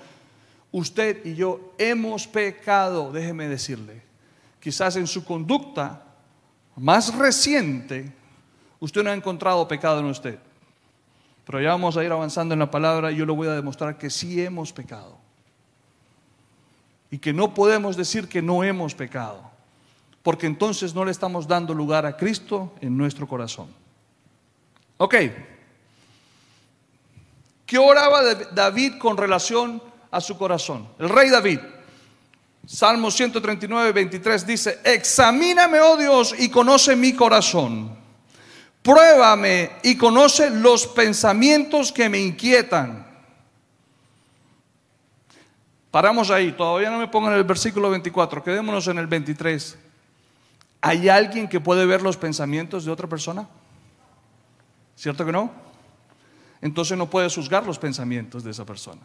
Usted 0.70 1.24
y 1.24 1.34
yo 1.34 1.72
hemos 1.78 2.26
pecado, 2.26 3.10
déjeme 3.10 3.48
decirle. 3.48 4.02
Quizás 4.60 4.96
en 4.96 5.06
su 5.06 5.24
conducta 5.24 6.02
más 6.76 7.14
reciente, 7.16 8.12
usted 8.80 9.02
no 9.02 9.10
ha 9.10 9.14
encontrado 9.14 9.66
pecado 9.66 10.00
en 10.00 10.06
usted. 10.06 10.38
Pero 11.46 11.62
ya 11.62 11.70
vamos 11.70 11.96
a 11.96 12.04
ir 12.04 12.12
avanzando 12.12 12.52
en 12.52 12.58
la 12.58 12.70
palabra 12.70 13.12
y 13.12 13.16
yo 13.16 13.24
le 13.24 13.32
voy 13.32 13.48
a 13.48 13.52
demostrar 13.52 13.96
que 13.96 14.10
sí 14.10 14.42
hemos 14.42 14.74
pecado. 14.74 15.16
Y 17.10 17.16
que 17.16 17.32
no 17.32 17.54
podemos 17.54 17.96
decir 17.96 18.28
que 18.28 18.42
no 18.42 18.62
hemos 18.62 18.94
pecado 18.94 19.55
porque 20.26 20.48
entonces 20.48 20.92
no 20.92 21.04
le 21.04 21.12
estamos 21.12 21.46
dando 21.46 21.72
lugar 21.72 22.04
a 22.04 22.16
Cristo 22.16 22.72
en 22.80 22.96
nuestro 22.96 23.28
corazón. 23.28 23.68
Ok. 24.96 25.14
¿Qué 27.64 27.78
oraba 27.78 28.34
David 28.34 28.98
con 28.98 29.16
relación 29.16 29.80
a 30.10 30.20
su 30.20 30.36
corazón? 30.36 30.88
El 30.98 31.10
rey 31.10 31.30
David. 31.30 31.60
Salmo 32.66 33.12
139, 33.12 33.92
23 33.92 34.44
dice, 34.44 34.80
examíname, 34.82 35.78
oh 35.78 35.96
Dios, 35.96 36.34
y 36.36 36.48
conoce 36.48 36.96
mi 36.96 37.12
corazón. 37.12 37.96
Pruébame 38.82 39.76
y 39.84 39.96
conoce 39.96 40.50
los 40.50 40.88
pensamientos 40.88 41.92
que 41.92 42.08
me 42.08 42.18
inquietan. 42.18 43.06
Paramos 45.92 46.32
ahí, 46.32 46.50
todavía 46.50 46.90
no 46.90 46.98
me 46.98 47.06
pongan 47.06 47.34
el 47.34 47.44
versículo 47.44 47.90
24, 47.90 48.42
quedémonos 48.42 48.88
en 48.88 48.98
el 48.98 49.06
23. 49.06 49.85
¿Hay 50.80 51.08
alguien 51.08 51.48
que 51.48 51.60
puede 51.60 51.86
ver 51.86 52.02
los 52.02 52.16
pensamientos 52.16 52.84
de 52.84 52.92
otra 52.92 53.08
persona? 53.08 53.48
¿Cierto 54.96 55.24
que 55.24 55.32
no? 55.32 55.50
Entonces 56.60 56.96
no 56.96 57.08
puedes 57.08 57.34
juzgar 57.34 57.66
los 57.66 57.78
pensamientos 57.78 58.42
de 58.42 58.50
esa 58.50 58.64
persona. 58.64 59.02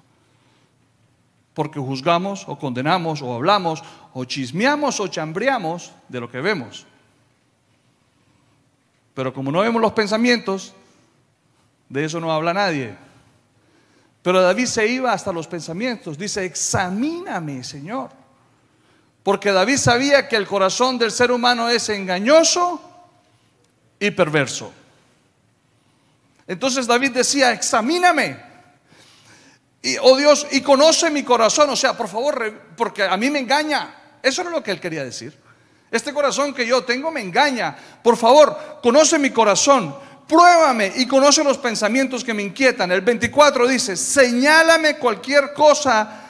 Porque 1.54 1.80
juzgamos 1.80 2.48
o 2.48 2.58
condenamos 2.58 3.22
o 3.22 3.34
hablamos 3.34 3.84
o 4.14 4.24
chismeamos 4.26 5.00
o 5.00 5.08
chambreamos 5.08 5.92
de 6.08 6.20
lo 6.20 6.30
que 6.32 6.40
vemos. 6.40 6.86
Pero 9.14 9.34
como 9.34 9.52
no 9.52 9.60
vemos 9.60 9.82
los 9.82 9.92
pensamientos, 9.92 10.74
de 11.90 12.06
eso 12.06 12.20
no 12.20 12.32
habla 12.32 12.54
nadie. 12.54 12.96
Pero 14.22 14.42
David 14.42 14.66
se 14.66 14.88
iba 14.88 15.12
hasta 15.12 15.34
los 15.34 15.48
pensamientos. 15.48 16.18
Dice, 16.18 16.46
examíname, 16.46 17.64
Señor. 17.64 18.21
Porque 19.24 19.52
David 19.52 19.78
sabía 19.78 20.28
que 20.28 20.36
el 20.36 20.48
corazón 20.48 20.98
del 20.98 21.12
ser 21.12 21.32
humano 21.32 21.70
es 21.70 21.90
engañoso 21.90 22.82
y 24.00 24.10
perverso. 24.12 24.74
Entonces 26.48 26.88
David 26.88 27.12
decía, 27.12 27.52
examíname. 27.52 28.38
Y, 29.84 29.98
oh 30.02 30.18
Dios, 30.18 30.48
y 30.52 30.62
conoce 30.62 31.10
mi 31.12 31.24
corazón. 31.24 31.70
O 31.70 31.76
sea, 31.76 31.96
por 31.96 32.08
favor, 32.08 32.74
porque 32.76 33.04
a 33.04 33.16
mí 33.16 33.30
me 33.30 33.40
engaña. 33.40 33.96
Eso 34.24 34.42
era 34.42 34.52
lo 34.52 34.64
que 34.64 34.72
él 34.72 34.80
quería 34.80 35.04
decir. 35.04 35.38
Este 35.92 36.14
corazón 36.14 36.54
que 36.54 36.66
yo 36.66 36.84
tengo 36.84 37.12
me 37.12 37.22
engaña. 37.22 37.76
Por 38.02 38.18
favor, 38.18 38.80
conoce 38.82 39.20
mi 39.20 39.30
corazón. 39.30 39.96
Pruébame 40.28 40.94
y 40.96 41.06
conoce 41.06 41.44
los 41.44 41.58
pensamientos 41.58 42.24
que 42.24 42.34
me 42.34 42.42
inquietan. 42.42 42.92
El 42.92 43.02
24 43.02 43.68
dice, 43.68 43.96
señálame 43.98 44.98
cualquier 44.98 45.54
cosa 45.54 46.21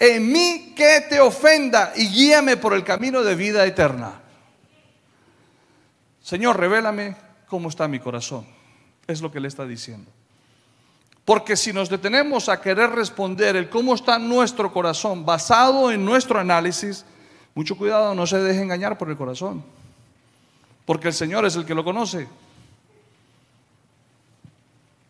en 0.00 0.32
mí 0.32 0.72
que 0.74 1.02
te 1.02 1.20
ofenda 1.20 1.92
y 1.94 2.08
guíame 2.08 2.56
por 2.56 2.72
el 2.72 2.82
camino 2.82 3.22
de 3.22 3.34
vida 3.34 3.66
eterna. 3.66 4.18
Señor, 6.22 6.58
revélame 6.58 7.14
cómo 7.46 7.68
está 7.68 7.86
mi 7.86 8.00
corazón. 8.00 8.46
Es 9.06 9.20
lo 9.20 9.30
que 9.30 9.40
le 9.40 9.48
está 9.48 9.66
diciendo. 9.66 10.10
Porque 11.26 11.54
si 11.54 11.74
nos 11.74 11.90
detenemos 11.90 12.48
a 12.48 12.62
querer 12.62 12.90
responder 12.90 13.56
el 13.56 13.68
cómo 13.68 13.94
está 13.94 14.18
nuestro 14.18 14.72
corazón 14.72 15.26
basado 15.26 15.92
en 15.92 16.02
nuestro 16.02 16.40
análisis, 16.40 17.04
mucho 17.54 17.76
cuidado, 17.76 18.14
no 18.14 18.26
se 18.26 18.38
deje 18.38 18.62
engañar 18.62 18.96
por 18.96 19.10
el 19.10 19.18
corazón. 19.18 19.62
Porque 20.86 21.08
el 21.08 21.14
Señor 21.14 21.44
es 21.44 21.56
el 21.56 21.66
que 21.66 21.74
lo 21.74 21.84
conoce. 21.84 22.26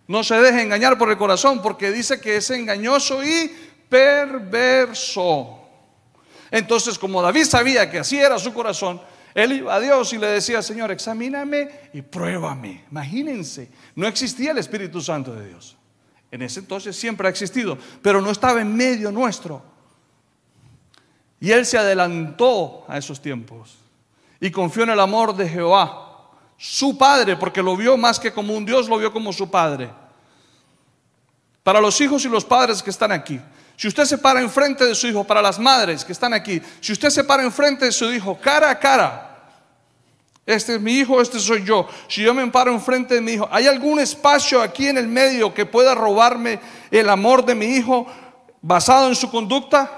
No 0.08 0.24
se 0.24 0.34
deje 0.34 0.62
engañar 0.62 0.98
por 0.98 1.08
el 1.10 1.16
corazón 1.16 1.62
porque 1.62 1.92
dice 1.92 2.20
que 2.20 2.36
es 2.36 2.50
engañoso 2.50 3.22
y 3.22 3.69
perverso. 3.90 5.58
Entonces, 6.50 6.98
como 6.98 7.20
David 7.20 7.44
sabía 7.44 7.90
que 7.90 7.98
así 7.98 8.18
era 8.18 8.38
su 8.38 8.54
corazón, 8.54 9.00
él 9.34 9.52
iba 9.52 9.74
a 9.74 9.80
Dios 9.80 10.12
y 10.12 10.18
le 10.18 10.26
decía, 10.28 10.62
Señor, 10.62 10.90
examíname 10.90 11.90
y 11.92 12.02
pruébame. 12.02 12.84
Imagínense, 12.90 13.68
no 13.94 14.06
existía 14.06 14.52
el 14.52 14.58
Espíritu 14.58 15.00
Santo 15.00 15.34
de 15.34 15.48
Dios. 15.48 15.76
En 16.30 16.42
ese 16.42 16.60
entonces 16.60 16.96
siempre 16.96 17.26
ha 17.26 17.30
existido, 17.30 17.76
pero 18.02 18.20
no 18.20 18.30
estaba 18.30 18.60
en 18.60 18.74
medio 18.74 19.12
nuestro. 19.12 19.62
Y 21.40 21.50
él 21.50 21.64
se 21.66 21.78
adelantó 21.78 22.84
a 22.88 22.98
esos 22.98 23.20
tiempos 23.20 23.78
y 24.40 24.50
confió 24.50 24.84
en 24.84 24.90
el 24.90 25.00
amor 25.00 25.34
de 25.34 25.48
Jehová, 25.48 26.06
su 26.56 26.98
padre, 26.98 27.36
porque 27.36 27.62
lo 27.62 27.76
vio 27.76 27.96
más 27.96 28.18
que 28.20 28.32
como 28.32 28.54
un 28.54 28.64
Dios, 28.64 28.88
lo 28.88 28.98
vio 28.98 29.12
como 29.12 29.32
su 29.32 29.50
padre. 29.50 29.90
Para 31.62 31.80
los 31.80 32.00
hijos 32.00 32.24
y 32.24 32.28
los 32.28 32.44
padres 32.44 32.82
que 32.82 32.90
están 32.90 33.12
aquí, 33.12 33.40
si 33.80 33.88
usted 33.88 34.04
se 34.04 34.18
para 34.18 34.42
enfrente 34.42 34.84
de 34.84 34.94
su 34.94 35.06
hijo, 35.06 35.24
para 35.24 35.40
las 35.40 35.58
madres 35.58 36.04
que 36.04 36.12
están 36.12 36.34
aquí, 36.34 36.60
si 36.82 36.92
usted 36.92 37.08
se 37.08 37.24
para 37.24 37.42
enfrente 37.42 37.86
de 37.86 37.92
su 37.92 38.12
hijo 38.12 38.38
cara 38.38 38.68
a 38.68 38.78
cara, 38.78 39.40
este 40.44 40.74
es 40.74 40.80
mi 40.82 40.98
hijo, 40.98 41.18
este 41.18 41.40
soy 41.40 41.64
yo. 41.64 41.88
Si 42.06 42.20
yo 42.20 42.34
me 42.34 42.46
paro 42.48 42.74
enfrente 42.74 43.14
de 43.14 43.22
mi 43.22 43.32
hijo, 43.32 43.48
¿hay 43.50 43.66
algún 43.66 43.98
espacio 43.98 44.60
aquí 44.60 44.88
en 44.88 44.98
el 44.98 45.08
medio 45.08 45.54
que 45.54 45.64
pueda 45.64 45.94
robarme 45.94 46.60
el 46.90 47.08
amor 47.08 47.42
de 47.42 47.54
mi 47.54 47.74
hijo 47.74 48.06
basado 48.60 49.08
en 49.08 49.14
su 49.14 49.30
conducta? 49.30 49.90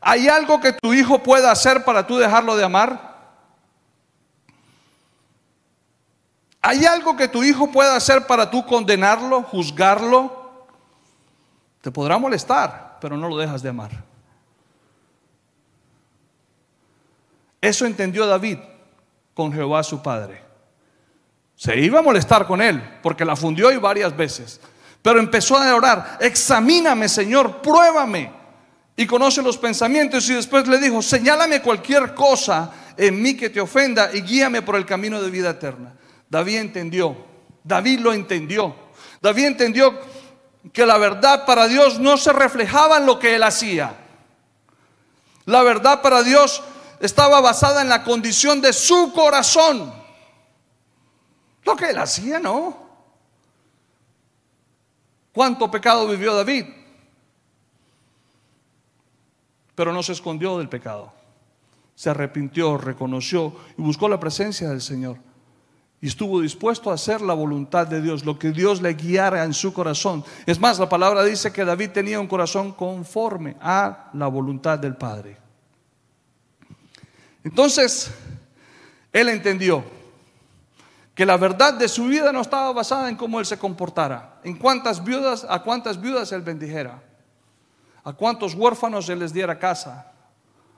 ¿Hay 0.00 0.28
algo 0.28 0.60
que 0.60 0.72
tu 0.72 0.94
hijo 0.94 1.20
pueda 1.20 1.50
hacer 1.50 1.84
para 1.84 2.06
tú 2.06 2.18
dejarlo 2.18 2.54
de 2.54 2.62
amar? 2.62 3.16
¿Hay 6.62 6.84
algo 6.86 7.16
que 7.16 7.26
tu 7.26 7.42
hijo 7.42 7.72
pueda 7.72 7.96
hacer 7.96 8.28
para 8.28 8.48
tú 8.48 8.64
condenarlo, 8.64 9.42
juzgarlo? 9.42 10.39
Te 11.80 11.90
podrá 11.90 12.18
molestar, 12.18 12.98
pero 13.00 13.16
no 13.16 13.28
lo 13.28 13.36
dejas 13.36 13.62
de 13.62 13.70
amar. 13.70 13.90
Eso 17.60 17.86
entendió 17.86 18.26
David 18.26 18.58
con 19.34 19.52
Jehová 19.52 19.82
su 19.82 20.02
padre. 20.02 20.42
Se 21.56 21.78
iba 21.78 21.98
a 21.98 22.02
molestar 22.02 22.46
con 22.46 22.62
él 22.62 22.82
porque 23.02 23.24
la 23.24 23.36
fundió 23.36 23.70
y 23.70 23.76
varias 23.76 24.16
veces. 24.16 24.60
Pero 25.02 25.18
empezó 25.18 25.56
a 25.56 25.74
orar, 25.74 26.18
examíname 26.20 27.08
Señor, 27.08 27.60
pruébame. 27.60 28.32
Y 28.96 29.06
conoce 29.06 29.42
los 29.42 29.56
pensamientos 29.56 30.28
y 30.28 30.34
después 30.34 30.66
le 30.68 30.78
dijo, 30.78 31.00
señálame 31.00 31.62
cualquier 31.62 32.14
cosa 32.14 32.70
en 32.96 33.22
mí 33.22 33.34
que 33.34 33.48
te 33.48 33.60
ofenda 33.60 34.10
y 34.12 34.20
guíame 34.20 34.60
por 34.60 34.76
el 34.76 34.84
camino 34.84 35.22
de 35.22 35.30
vida 35.30 35.50
eterna. 35.50 35.94
David 36.28 36.58
entendió, 36.58 37.16
David 37.64 38.00
lo 38.00 38.12
entendió. 38.12 38.74
David 39.22 39.46
entendió 39.46 39.98
que 40.72 40.84
la 40.86 40.98
verdad 40.98 41.46
para 41.46 41.66
Dios 41.68 41.98
no 41.98 42.16
se 42.16 42.32
reflejaba 42.32 42.98
en 42.98 43.06
lo 43.06 43.18
que 43.18 43.34
él 43.34 43.42
hacía. 43.42 43.94
La 45.46 45.62
verdad 45.62 46.02
para 46.02 46.22
Dios 46.22 46.62
estaba 47.00 47.40
basada 47.40 47.82
en 47.82 47.88
la 47.88 48.04
condición 48.04 48.60
de 48.60 48.72
su 48.72 49.12
corazón. 49.12 49.92
Lo 51.64 51.76
que 51.76 51.90
él 51.90 51.98
hacía, 51.98 52.38
¿no? 52.38 52.76
¿Cuánto 55.32 55.70
pecado 55.70 56.06
vivió 56.08 56.34
David? 56.34 56.66
Pero 59.74 59.92
no 59.92 60.02
se 60.02 60.12
escondió 60.12 60.58
del 60.58 60.68
pecado. 60.68 61.12
Se 61.94 62.10
arrepintió, 62.10 62.76
reconoció 62.76 63.54
y 63.78 63.82
buscó 63.82 64.08
la 64.08 64.20
presencia 64.20 64.68
del 64.68 64.80
Señor. 64.80 65.18
Y 66.02 66.08
estuvo 66.08 66.40
dispuesto 66.40 66.90
a 66.90 66.94
hacer 66.94 67.20
la 67.20 67.34
voluntad 67.34 67.86
de 67.86 68.00
Dios, 68.00 68.24
lo 68.24 68.38
que 68.38 68.52
Dios 68.52 68.80
le 68.80 68.94
guiara 68.94 69.44
en 69.44 69.52
su 69.52 69.72
corazón. 69.72 70.24
Es 70.46 70.58
más, 70.58 70.78
la 70.78 70.88
palabra 70.88 71.22
dice 71.24 71.52
que 71.52 71.64
David 71.64 71.90
tenía 71.90 72.18
un 72.18 72.26
corazón 72.26 72.72
conforme 72.72 73.56
a 73.60 74.08
la 74.14 74.26
voluntad 74.28 74.78
del 74.78 74.96
Padre. 74.96 75.36
Entonces, 77.44 78.10
él 79.12 79.28
entendió 79.28 79.84
que 81.14 81.26
la 81.26 81.36
verdad 81.36 81.74
de 81.74 81.86
su 81.86 82.06
vida 82.06 82.32
no 82.32 82.40
estaba 82.40 82.72
basada 82.72 83.10
en 83.10 83.16
cómo 83.16 83.38
él 83.38 83.44
se 83.44 83.58
comportara, 83.58 84.40
en 84.42 84.56
cuántas 84.56 85.04
viudas, 85.04 85.46
a 85.48 85.62
cuántas 85.62 86.00
viudas 86.00 86.32
él 86.32 86.40
bendijera, 86.40 87.02
a 88.02 88.14
cuántos 88.14 88.54
huérfanos 88.54 89.06
él 89.10 89.18
les 89.18 89.34
diera 89.34 89.58
casa 89.58 90.12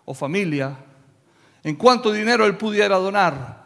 o 0.04 0.14
familia, 0.14 0.76
en 1.62 1.76
cuánto 1.76 2.10
dinero 2.10 2.44
él 2.44 2.56
pudiera 2.56 2.96
donar. 2.96 3.61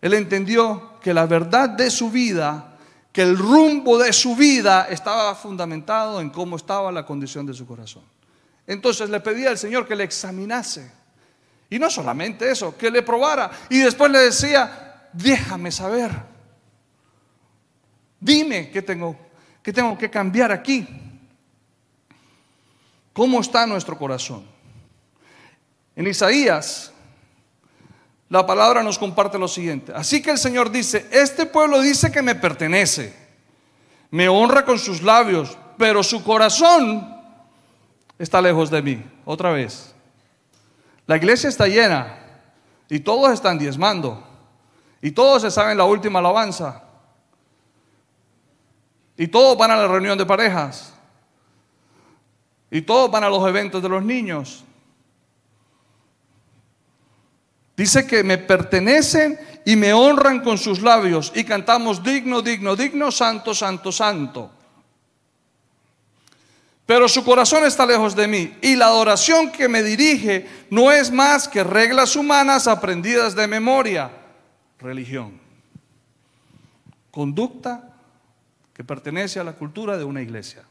Él 0.00 0.14
entendió 0.14 0.98
que 1.00 1.14
la 1.14 1.26
verdad 1.26 1.70
de 1.70 1.90
su 1.90 2.10
vida, 2.10 2.76
que 3.12 3.22
el 3.22 3.36
rumbo 3.36 3.98
de 3.98 4.12
su 4.12 4.36
vida 4.36 4.88
estaba 4.90 5.34
fundamentado 5.34 6.20
en 6.20 6.30
cómo 6.30 6.56
estaba 6.56 6.92
la 6.92 7.06
condición 7.06 7.46
de 7.46 7.54
su 7.54 7.66
corazón. 7.66 8.02
Entonces 8.66 9.08
le 9.08 9.20
pedía 9.20 9.50
al 9.50 9.58
Señor 9.58 9.86
que 9.86 9.96
le 9.96 10.04
examinase 10.04 10.90
y 11.68 11.78
no 11.78 11.90
solamente 11.90 12.50
eso, 12.50 12.76
que 12.76 12.90
le 12.90 13.02
probara. 13.02 13.50
Y 13.68 13.78
después 13.78 14.10
le 14.10 14.20
decía, 14.20 15.08
déjame 15.12 15.72
saber. 15.72 16.10
Dime 18.20 18.70
qué 18.70 18.82
tengo, 18.82 19.16
qué 19.62 19.72
tengo 19.72 19.96
que 19.98 20.08
cambiar 20.08 20.52
aquí. 20.52 20.86
¿Cómo 23.12 23.40
está 23.40 23.66
nuestro 23.66 23.98
corazón? 23.98 24.46
En 25.96 26.06
Isaías, 26.06 26.92
la 28.28 28.44
palabra 28.44 28.82
nos 28.82 28.98
comparte 28.98 29.38
lo 29.38 29.48
siguiente. 29.48 29.92
Así 29.94 30.20
que 30.20 30.30
el 30.30 30.38
Señor 30.38 30.70
dice, 30.70 31.06
este 31.12 31.46
pueblo 31.46 31.80
dice 31.80 32.10
que 32.10 32.22
me 32.22 32.34
pertenece, 32.34 33.14
me 34.10 34.28
honra 34.28 34.64
con 34.64 34.78
sus 34.78 35.02
labios, 35.02 35.56
pero 35.78 36.02
su 36.02 36.24
corazón 36.24 37.14
está 38.18 38.40
lejos 38.40 38.70
de 38.70 38.82
mí. 38.82 39.04
Otra 39.24 39.50
vez. 39.50 39.94
La 41.06 41.16
iglesia 41.16 41.48
está 41.48 41.66
llena 41.66 42.18
y 42.88 43.00
todos 43.00 43.32
están 43.32 43.58
diezmando 43.58 44.24
y 45.00 45.12
todos 45.12 45.42
se 45.42 45.50
saben 45.50 45.78
la 45.78 45.84
última 45.84 46.18
alabanza 46.18 46.82
y 49.16 49.28
todos 49.28 49.56
van 49.56 49.70
a 49.70 49.76
la 49.76 49.86
reunión 49.86 50.18
de 50.18 50.26
parejas 50.26 50.92
y 52.70 52.82
todos 52.82 53.10
van 53.10 53.24
a 53.24 53.30
los 53.30 53.46
eventos 53.48 53.82
de 53.82 53.88
los 53.88 54.02
niños. 54.02 54.64
Dice 57.76 58.06
que 58.06 58.24
me 58.24 58.38
pertenecen 58.38 59.38
y 59.64 59.76
me 59.76 59.92
honran 59.92 60.40
con 60.40 60.58
sus 60.58 60.80
labios 60.80 61.32
y 61.34 61.44
cantamos 61.44 62.02
digno, 62.02 62.40
digno, 62.40 62.74
digno, 62.74 63.10
santo, 63.10 63.54
santo, 63.54 63.92
santo 63.92 64.50
pero 66.86 67.08
su 67.08 67.24
corazón 67.24 67.64
está 67.64 67.84
lejos 67.84 68.14
de 68.14 68.28
mí 68.28 68.56
y 68.62 68.76
la 68.76 68.86
adoración 68.86 69.50
que 69.50 69.68
me 69.68 69.82
dirige 69.82 70.46
no 70.70 70.92
es 70.92 71.10
más 71.10 71.48
que 71.48 71.64
reglas 71.64 72.14
humanas 72.14 72.68
aprendidas 72.68 73.34
de 73.34 73.48
memoria, 73.48 74.12
religión, 74.78 75.40
conducta 77.10 77.92
que 78.72 78.84
pertenece 78.84 79.40
a 79.40 79.44
la 79.44 79.54
cultura 79.54 79.98
de 79.98 80.04
una 80.04 80.22
iglesia. 80.22 80.62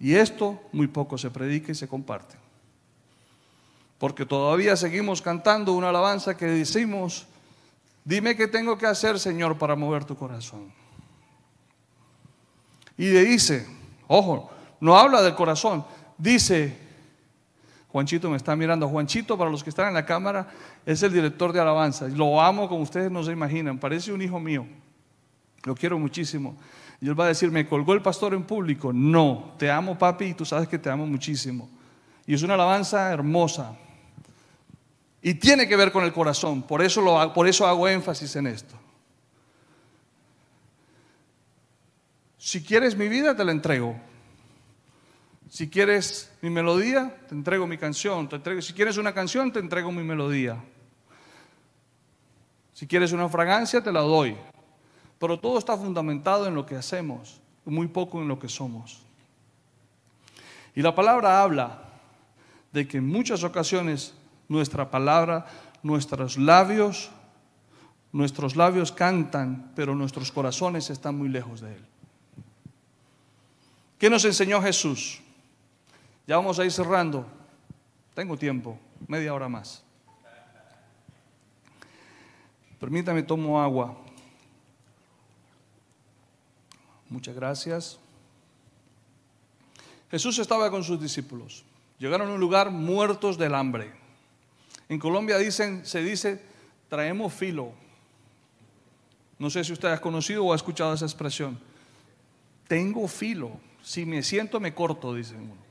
Y 0.00 0.14
esto 0.14 0.62
muy 0.72 0.86
poco 0.86 1.18
se 1.18 1.30
predica 1.30 1.70
y 1.70 1.74
se 1.74 1.88
comparte. 1.88 2.36
Porque 3.98 4.24
todavía 4.24 4.76
seguimos 4.76 5.20
cantando 5.20 5.72
una 5.72 5.88
alabanza 5.88 6.36
que 6.36 6.46
decimos, 6.46 7.26
dime 8.04 8.36
qué 8.36 8.46
tengo 8.46 8.78
que 8.78 8.86
hacer, 8.86 9.18
Señor, 9.18 9.58
para 9.58 9.74
mover 9.74 10.04
tu 10.04 10.16
corazón. 10.16 10.72
Y 12.96 13.10
le 13.10 13.24
dice, 13.24 13.66
ojo, 14.06 14.50
no 14.80 14.96
habla 14.96 15.22
del 15.22 15.34
corazón. 15.34 15.84
Dice, 16.16 16.76
Juanchito 17.88 18.30
me 18.30 18.36
está 18.36 18.54
mirando. 18.54 18.88
Juanchito, 18.88 19.38
para 19.38 19.50
los 19.50 19.64
que 19.64 19.70
están 19.70 19.88
en 19.88 19.94
la 19.94 20.04
cámara, 20.04 20.48
es 20.84 21.02
el 21.02 21.12
director 21.12 21.52
de 21.52 21.60
alabanza. 21.60 22.06
Lo 22.08 22.40
amo 22.40 22.68
como 22.68 22.82
ustedes 22.82 23.10
no 23.10 23.22
se 23.24 23.32
imaginan. 23.32 23.78
Parece 23.78 24.12
un 24.12 24.22
hijo 24.22 24.38
mío. 24.38 24.66
Lo 25.64 25.74
quiero 25.74 25.98
muchísimo. 25.98 26.56
Y 27.00 27.08
él 27.08 27.18
va 27.18 27.24
a 27.24 27.28
decir, 27.28 27.50
¿me 27.50 27.66
colgó 27.66 27.94
el 27.94 28.02
pastor 28.02 28.34
en 28.34 28.44
público? 28.44 28.92
No, 28.92 29.54
te 29.58 29.70
amo 29.70 29.98
papi 29.98 30.26
y 30.26 30.34
tú 30.34 30.44
sabes 30.44 30.68
que 30.68 30.78
te 30.78 30.90
amo 30.90 31.06
muchísimo. 31.06 31.68
Y 32.26 32.34
es 32.34 32.42
una 32.42 32.54
alabanza 32.54 33.12
hermosa. 33.12 33.76
Y 35.20 35.34
tiene 35.34 35.66
que 35.66 35.76
ver 35.76 35.90
con 35.90 36.04
el 36.04 36.12
corazón. 36.12 36.62
Por 36.62 36.82
eso, 36.82 37.32
por 37.34 37.48
eso 37.48 37.66
hago 37.66 37.88
énfasis 37.88 38.36
en 38.36 38.46
esto. 38.46 38.74
Si 42.38 42.62
quieres 42.62 42.96
mi 42.96 43.08
vida, 43.08 43.36
te 43.36 43.44
la 43.44 43.52
entrego. 43.52 43.96
Si 45.50 45.68
quieres 45.68 46.30
mi 46.40 46.50
melodía, 46.50 47.16
te 47.28 47.34
entrego 47.34 47.66
mi 47.66 47.78
canción. 47.78 48.28
Si 48.60 48.72
quieres 48.72 48.96
una 48.96 49.12
canción, 49.12 49.52
te 49.52 49.58
entrego 49.58 49.90
mi 49.90 50.02
melodía. 50.02 50.62
Si 52.74 52.86
quieres 52.86 53.12
una 53.12 53.28
fragancia, 53.28 53.82
te 53.82 53.90
la 53.90 54.00
doy. 54.00 54.36
Pero 55.18 55.38
todo 55.40 55.58
está 55.58 55.76
fundamentado 55.76 56.46
en 56.46 56.54
lo 56.54 56.64
que 56.64 56.76
hacemos, 56.76 57.40
muy 57.64 57.88
poco 57.88 58.22
en 58.22 58.28
lo 58.28 58.38
que 58.38 58.48
somos. 58.48 59.02
Y 60.76 60.82
la 60.82 60.94
palabra 60.94 61.42
habla 61.42 61.82
de 62.72 62.86
que 62.86 62.98
en 62.98 63.08
muchas 63.08 63.42
ocasiones 63.42 64.14
nuestra 64.48 64.90
palabra, 64.90 65.46
nuestros 65.82 66.38
labios, 66.38 67.10
nuestros 68.12 68.56
labios 68.56 68.90
cantan, 68.92 69.72
pero 69.76 69.94
nuestros 69.94 70.32
corazones 70.32 70.90
están 70.90 71.16
muy 71.16 71.28
lejos 71.28 71.60
de 71.60 71.74
Él. 71.74 71.84
¿Qué 73.98 74.08
nos 74.08 74.24
enseñó 74.24 74.62
Jesús? 74.62 75.20
Ya 76.26 76.36
vamos 76.36 76.58
a 76.58 76.64
ir 76.64 76.72
cerrando. 76.72 77.26
Tengo 78.14 78.36
tiempo, 78.36 78.78
media 79.06 79.34
hora 79.34 79.48
más. 79.48 79.82
Permítame, 82.78 83.22
tomo 83.22 83.60
agua. 83.60 83.96
Muchas 87.08 87.34
gracias. 87.34 87.98
Jesús 90.10 90.38
estaba 90.38 90.70
con 90.70 90.84
sus 90.84 91.00
discípulos. 91.00 91.64
Llegaron 91.98 92.28
a 92.28 92.34
un 92.34 92.40
lugar 92.40 92.70
muertos 92.70 93.36
del 93.36 93.54
hambre. 93.54 93.92
En 94.88 94.98
Colombia 94.98 95.36
dicen, 95.38 95.84
se 95.84 96.02
dice, 96.02 96.40
traemos 96.88 97.32
filo. 97.32 97.72
No 99.38 99.50
sé 99.50 99.62
si 99.62 99.72
usted 99.72 99.88
ha 99.88 100.00
conocido 100.00 100.44
o 100.44 100.52
ha 100.52 100.56
escuchado 100.56 100.94
esa 100.94 101.04
expresión. 101.04 101.58
Tengo 102.66 103.06
filo. 103.06 103.52
Si 103.82 104.04
me 104.04 104.22
siento, 104.22 104.60
me 104.60 104.74
corto, 104.74 105.14
dicen 105.14 105.42
uno. 105.42 105.68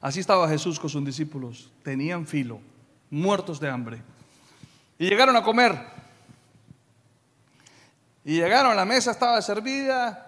Así 0.00 0.20
estaba 0.20 0.48
Jesús 0.48 0.80
con 0.80 0.88
sus 0.88 1.04
discípulos. 1.04 1.70
Tenían 1.82 2.26
filo, 2.26 2.60
muertos 3.10 3.60
de 3.60 3.68
hambre. 3.68 4.02
Y 4.98 5.08
llegaron 5.08 5.36
a 5.36 5.42
comer. 5.42 5.78
Y 8.24 8.34
llegaron, 8.36 8.74
la 8.74 8.84
mesa 8.84 9.10
estaba 9.10 9.40
servida. 9.42 10.26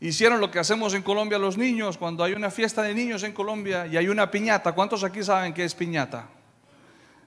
Hicieron 0.00 0.40
lo 0.40 0.50
que 0.50 0.58
hacemos 0.58 0.94
en 0.94 1.02
Colombia 1.02 1.38
los 1.38 1.56
niños, 1.56 1.98
cuando 1.98 2.22
hay 2.22 2.32
una 2.32 2.50
fiesta 2.50 2.82
de 2.82 2.94
niños 2.94 3.22
en 3.22 3.32
Colombia 3.32 3.86
y 3.86 3.96
hay 3.96 4.08
una 4.08 4.30
piñata. 4.30 4.72
¿Cuántos 4.72 5.02
aquí 5.02 5.22
saben 5.22 5.54
qué 5.54 5.64
es 5.64 5.74
piñata? 5.74 6.28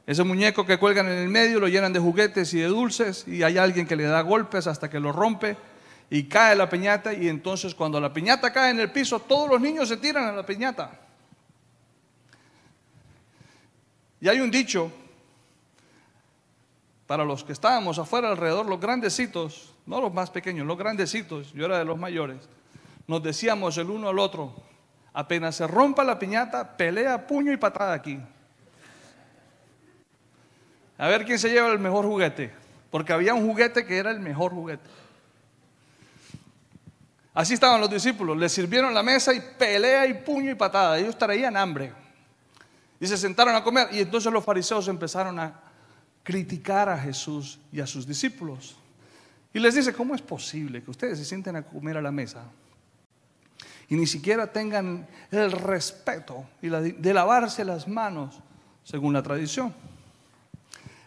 Ese 0.05 0.23
muñeco 0.23 0.65
que 0.65 0.77
cuelgan 0.77 1.07
en 1.07 1.19
el 1.19 1.29
medio, 1.29 1.59
lo 1.59 1.67
llenan 1.67 1.93
de 1.93 1.99
juguetes 1.99 2.53
y 2.53 2.59
de 2.59 2.67
dulces 2.67 3.27
y 3.27 3.43
hay 3.43 3.57
alguien 3.57 3.85
que 3.85 3.95
le 3.95 4.03
da 4.03 4.21
golpes 4.21 4.67
hasta 4.67 4.89
que 4.89 4.99
lo 4.99 5.11
rompe 5.11 5.57
y 6.09 6.23
cae 6.23 6.55
la 6.55 6.69
piñata 6.69 7.13
y 7.13 7.29
entonces 7.29 7.75
cuando 7.75 7.99
la 7.99 8.11
piñata 8.11 8.51
cae 8.51 8.71
en 8.71 8.79
el 8.79 8.91
piso, 8.91 9.19
todos 9.19 9.49
los 9.49 9.61
niños 9.61 9.87
se 9.87 9.97
tiran 9.97 10.25
a 10.25 10.31
la 10.31 10.45
piñata. 10.45 10.99
Y 14.19 14.27
hay 14.27 14.39
un 14.39 14.51
dicho 14.51 14.91
para 17.07 17.23
los 17.23 17.43
que 17.43 17.53
estábamos 17.53 17.99
afuera 17.99 18.29
alrededor, 18.29 18.65
los 18.65 18.79
grandecitos, 18.79 19.73
no 19.85 20.01
los 20.01 20.13
más 20.13 20.29
pequeños, 20.29 20.65
los 20.65 20.77
grandecitos, 20.77 21.51
yo 21.53 21.65
era 21.65 21.77
de 21.77 21.85
los 21.85 21.97
mayores, 21.97 22.37
nos 23.07 23.21
decíamos 23.21 23.77
el 23.77 23.89
uno 23.89 24.09
al 24.09 24.19
otro, 24.19 24.53
apenas 25.13 25.55
se 25.55 25.67
rompa 25.67 26.03
la 26.03 26.17
piñata, 26.17 26.77
pelea 26.77 27.27
puño 27.27 27.51
y 27.51 27.57
patada 27.57 27.93
aquí. 27.93 28.19
A 31.01 31.07
ver 31.07 31.25
quién 31.25 31.39
se 31.39 31.49
lleva 31.49 31.71
el 31.71 31.79
mejor 31.79 32.05
juguete, 32.05 32.51
porque 32.91 33.11
había 33.11 33.33
un 33.33 33.43
juguete 33.43 33.83
que 33.87 33.97
era 33.97 34.11
el 34.11 34.19
mejor 34.19 34.51
juguete. 34.51 34.87
Así 37.33 37.55
estaban 37.55 37.81
los 37.81 37.89
discípulos, 37.89 38.37
les 38.37 38.51
sirvieron 38.51 38.93
la 38.93 39.01
mesa 39.01 39.33
y 39.33 39.41
pelea 39.57 40.05
y 40.05 40.13
puño 40.13 40.51
y 40.51 40.53
patada, 40.53 40.99
ellos 40.99 41.17
traían 41.17 41.57
hambre. 41.57 41.91
Y 42.99 43.07
se 43.07 43.17
sentaron 43.17 43.55
a 43.55 43.63
comer 43.63 43.87
y 43.91 43.99
entonces 44.01 44.31
los 44.31 44.45
fariseos 44.45 44.87
empezaron 44.89 45.39
a 45.39 45.59
criticar 46.21 46.87
a 46.87 46.99
Jesús 46.99 47.57
y 47.71 47.79
a 47.79 47.87
sus 47.87 48.05
discípulos. 48.05 48.77
Y 49.55 49.57
les 49.57 49.73
dice, 49.73 49.93
¿cómo 49.93 50.13
es 50.13 50.21
posible 50.21 50.83
que 50.83 50.91
ustedes 50.91 51.17
se 51.17 51.25
sienten 51.25 51.55
a 51.55 51.63
comer 51.63 51.97
a 51.97 52.01
la 52.03 52.11
mesa 52.11 52.43
y 53.89 53.95
ni 53.95 54.05
siquiera 54.05 54.45
tengan 54.53 55.07
el 55.31 55.51
respeto 55.51 56.45
de 56.61 57.11
lavarse 57.11 57.65
las 57.65 57.87
manos 57.87 58.39
según 58.83 59.13
la 59.13 59.23
tradición? 59.23 59.73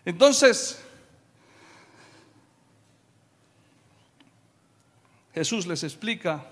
Entonces, 0.04 0.82
Jesús 5.34 5.66
les 5.66 5.82
explica 5.82 6.46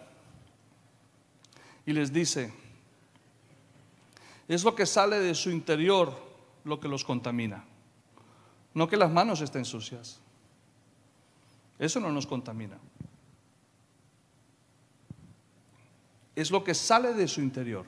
y 1.86 1.92
les 1.92 2.12
dice, 2.12 2.52
es 4.48 4.64
lo 4.64 4.74
que 4.74 4.86
sale 4.86 5.20
de 5.20 5.34
su 5.34 5.50
interior 5.50 6.32
lo 6.64 6.80
que 6.80 6.88
los 6.88 7.04
contamina. 7.04 7.64
No 8.74 8.88
que 8.88 8.96
las 8.96 9.10
manos 9.10 9.40
estén 9.40 9.64
sucias. 9.64 10.20
Eso 11.78 12.00
no 12.00 12.10
nos 12.10 12.26
contamina. 12.26 12.78
Es 16.34 16.50
lo 16.50 16.64
que 16.64 16.74
sale 16.74 17.12
de 17.12 17.28
su 17.28 17.40
interior. 17.40 17.84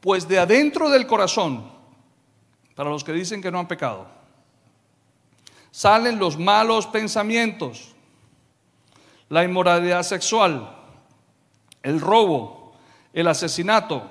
Pues 0.00 0.26
de 0.26 0.38
adentro 0.38 0.90
del 0.90 1.06
corazón, 1.06 1.70
para 2.76 2.90
los 2.90 3.02
que 3.02 3.12
dicen 3.12 3.42
que 3.42 3.50
no 3.50 3.58
han 3.58 3.66
pecado, 3.66 4.06
salen 5.72 6.20
los 6.20 6.38
malos 6.38 6.86
pensamientos, 6.86 7.96
la 9.28 9.42
inmoralidad 9.42 10.04
sexual, 10.04 10.76
el 11.82 12.00
robo, 12.00 12.76
el 13.12 13.26
asesinato, 13.26 14.08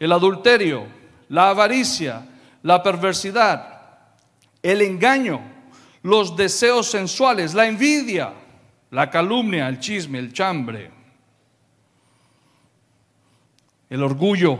el 0.00 0.10
adulterio, 0.10 0.86
la 1.28 1.50
avaricia, 1.50 2.26
la 2.64 2.82
perversidad 2.82 3.76
el 4.72 4.82
engaño, 4.82 5.40
los 6.02 6.36
deseos 6.36 6.90
sensuales, 6.90 7.54
la 7.54 7.68
envidia, 7.68 8.32
la 8.90 9.08
calumnia, 9.08 9.68
el 9.68 9.78
chisme, 9.78 10.18
el 10.18 10.32
chambre, 10.32 10.90
el 13.88 14.02
orgullo 14.02 14.58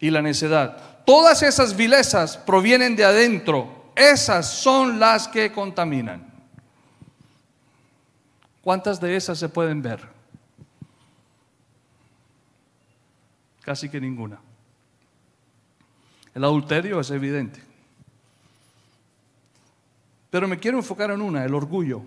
y 0.00 0.10
la 0.10 0.22
necedad. 0.22 0.87
Todas 1.08 1.42
esas 1.42 1.74
vilezas 1.74 2.36
provienen 2.36 2.94
de 2.94 3.02
adentro. 3.02 3.92
Esas 3.96 4.46
son 4.46 5.00
las 5.00 5.26
que 5.26 5.50
contaminan. 5.50 6.30
¿Cuántas 8.60 9.00
de 9.00 9.16
esas 9.16 9.38
se 9.38 9.48
pueden 9.48 9.80
ver? 9.80 10.06
Casi 13.62 13.88
que 13.88 13.98
ninguna. 13.98 14.38
El 16.34 16.44
adulterio 16.44 17.00
es 17.00 17.10
evidente. 17.10 17.62
Pero 20.28 20.46
me 20.46 20.58
quiero 20.58 20.76
enfocar 20.76 21.10
en 21.10 21.22
una, 21.22 21.42
el 21.42 21.54
orgullo. 21.54 22.02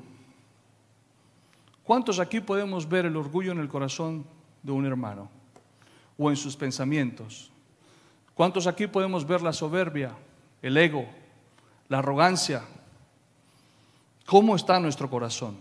¿Cuántos 1.84 2.20
aquí 2.20 2.39
podemos 2.39 2.88
ver 2.88 3.08
el 3.08 3.18
orgullo 3.18 3.52
en 3.52 3.62
el 3.62 3.68
corazón 3.68 4.28
de 4.62 4.72
un 4.72 4.86
hermano 4.86 5.28
o 6.20 6.30
en 6.30 6.38
sus 6.38 6.56
pensamientos? 6.56 7.51
¿Cuántos 8.36 8.67
aquí 8.67 8.88
podemos 8.88 9.25
ver 9.25 9.41
la 9.41 9.53
soberbia, 9.53 10.15
el 10.61 10.77
ego, 10.77 11.05
la 11.89 11.99
arrogancia? 11.99 12.63
¿Cómo 14.25 14.55
está 14.55 14.79
nuestro 14.79 15.09
corazón? 15.09 15.57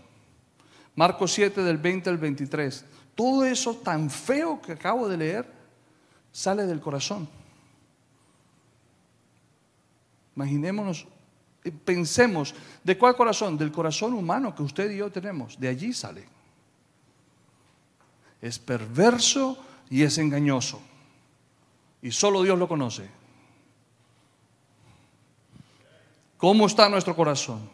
Marcos 0.95 1.31
7 1.33 1.61
del 1.61 1.77
20 1.77 2.09
al 2.09 2.17
23. 2.17 2.85
Todo 3.15 3.45
eso 3.45 3.75
tan 3.75 4.09
feo 4.09 4.61
que 4.61 4.73
acabo 4.73 5.07
de 5.07 5.17
leer 5.17 5.51
sale 6.31 6.65
del 6.65 6.79
corazón. 6.79 7.27
Imaginémonos 10.35 11.05
pensemos, 11.69 12.55
¿de 12.83 12.97
cuál 12.97 13.15
corazón? 13.15 13.57
Del 13.57 13.71
corazón 13.71 14.13
humano 14.13 14.55
que 14.55 14.63
usted 14.63 14.89
y 14.91 14.97
yo 14.97 15.11
tenemos. 15.11 15.59
De 15.59 15.67
allí 15.67 15.93
sale. 15.93 16.25
Es 18.41 18.57
perverso 18.57 19.57
y 19.89 20.01
es 20.01 20.17
engañoso. 20.17 20.81
Y 22.01 22.11
solo 22.11 22.41
Dios 22.41 22.57
lo 22.57 22.67
conoce. 22.67 23.09
¿Cómo 26.37 26.65
está 26.65 26.89
nuestro 26.89 27.15
corazón? 27.15 27.69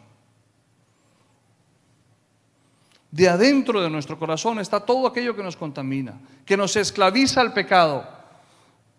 De 3.10 3.28
adentro 3.28 3.80
de 3.80 3.88
nuestro 3.88 4.18
corazón 4.18 4.58
está 4.58 4.80
todo 4.80 5.06
aquello 5.06 5.34
que 5.34 5.42
nos 5.42 5.56
contamina, 5.56 6.20
que 6.44 6.56
nos 6.56 6.76
esclaviza 6.76 7.40
al 7.40 7.54
pecado. 7.54 8.06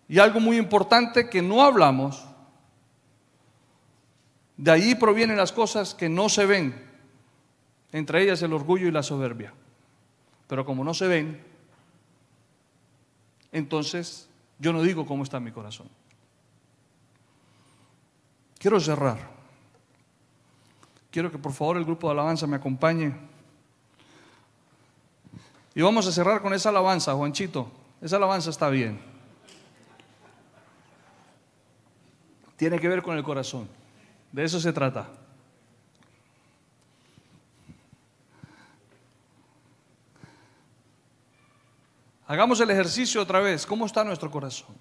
Y 0.08 0.18
algo 0.18 0.40
muy 0.40 0.56
importante 0.56 1.30
que 1.30 1.40
no 1.40 1.62
hablamos 1.62 2.24
de 4.56 4.70
ahí 4.70 4.94
provienen 4.94 5.36
las 5.36 5.52
cosas 5.52 5.94
que 5.94 6.08
no 6.08 6.28
se 6.28 6.44
ven, 6.44 6.74
entre 7.92 8.22
ellas 8.22 8.42
el 8.42 8.52
orgullo 8.52 8.88
y 8.88 8.90
la 8.90 9.02
soberbia. 9.02 9.54
Pero 10.48 10.66
como 10.66 10.84
no 10.84 10.92
se 10.92 11.06
ven, 11.06 11.42
entonces 13.52 14.29
yo 14.60 14.72
no 14.72 14.82
digo 14.82 15.06
cómo 15.06 15.24
está 15.24 15.40
mi 15.40 15.50
corazón. 15.50 15.88
Quiero 18.58 18.78
cerrar. 18.78 19.18
Quiero 21.10 21.32
que 21.32 21.38
por 21.38 21.52
favor 21.52 21.78
el 21.78 21.84
grupo 21.84 22.06
de 22.06 22.12
alabanza 22.12 22.46
me 22.46 22.56
acompañe. 22.56 23.12
Y 25.74 25.80
vamos 25.80 26.06
a 26.06 26.12
cerrar 26.12 26.42
con 26.42 26.52
esa 26.52 26.68
alabanza, 26.68 27.14
Juanchito. 27.14 27.72
Esa 28.02 28.16
alabanza 28.16 28.50
está 28.50 28.68
bien. 28.68 29.00
Tiene 32.56 32.78
que 32.78 32.88
ver 32.88 33.02
con 33.02 33.16
el 33.16 33.24
corazón. 33.24 33.66
De 34.30 34.44
eso 34.44 34.60
se 34.60 34.74
trata. 34.74 35.08
Hagamos 42.30 42.60
el 42.60 42.70
ejercicio 42.70 43.20
otra 43.20 43.40
vez. 43.40 43.66
¿Cómo 43.66 43.86
está 43.86 44.04
nuestro 44.04 44.30
corazón? 44.30 44.76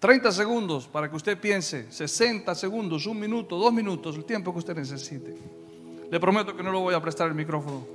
30 0.00 0.32
segundos 0.32 0.88
para 0.88 1.08
que 1.08 1.14
usted 1.14 1.38
piense, 1.38 1.86
60 1.92 2.52
segundos, 2.56 3.06
un 3.06 3.20
minuto, 3.20 3.56
dos 3.56 3.72
minutos, 3.72 4.16
el 4.16 4.24
tiempo 4.24 4.52
que 4.52 4.58
usted 4.58 4.74
necesite. 4.74 5.36
Le 6.10 6.18
prometo 6.18 6.56
que 6.56 6.64
no 6.64 6.72
le 6.72 6.78
voy 6.78 6.94
a 6.96 7.00
prestar 7.00 7.28
el 7.28 7.36
micrófono. 7.36 7.86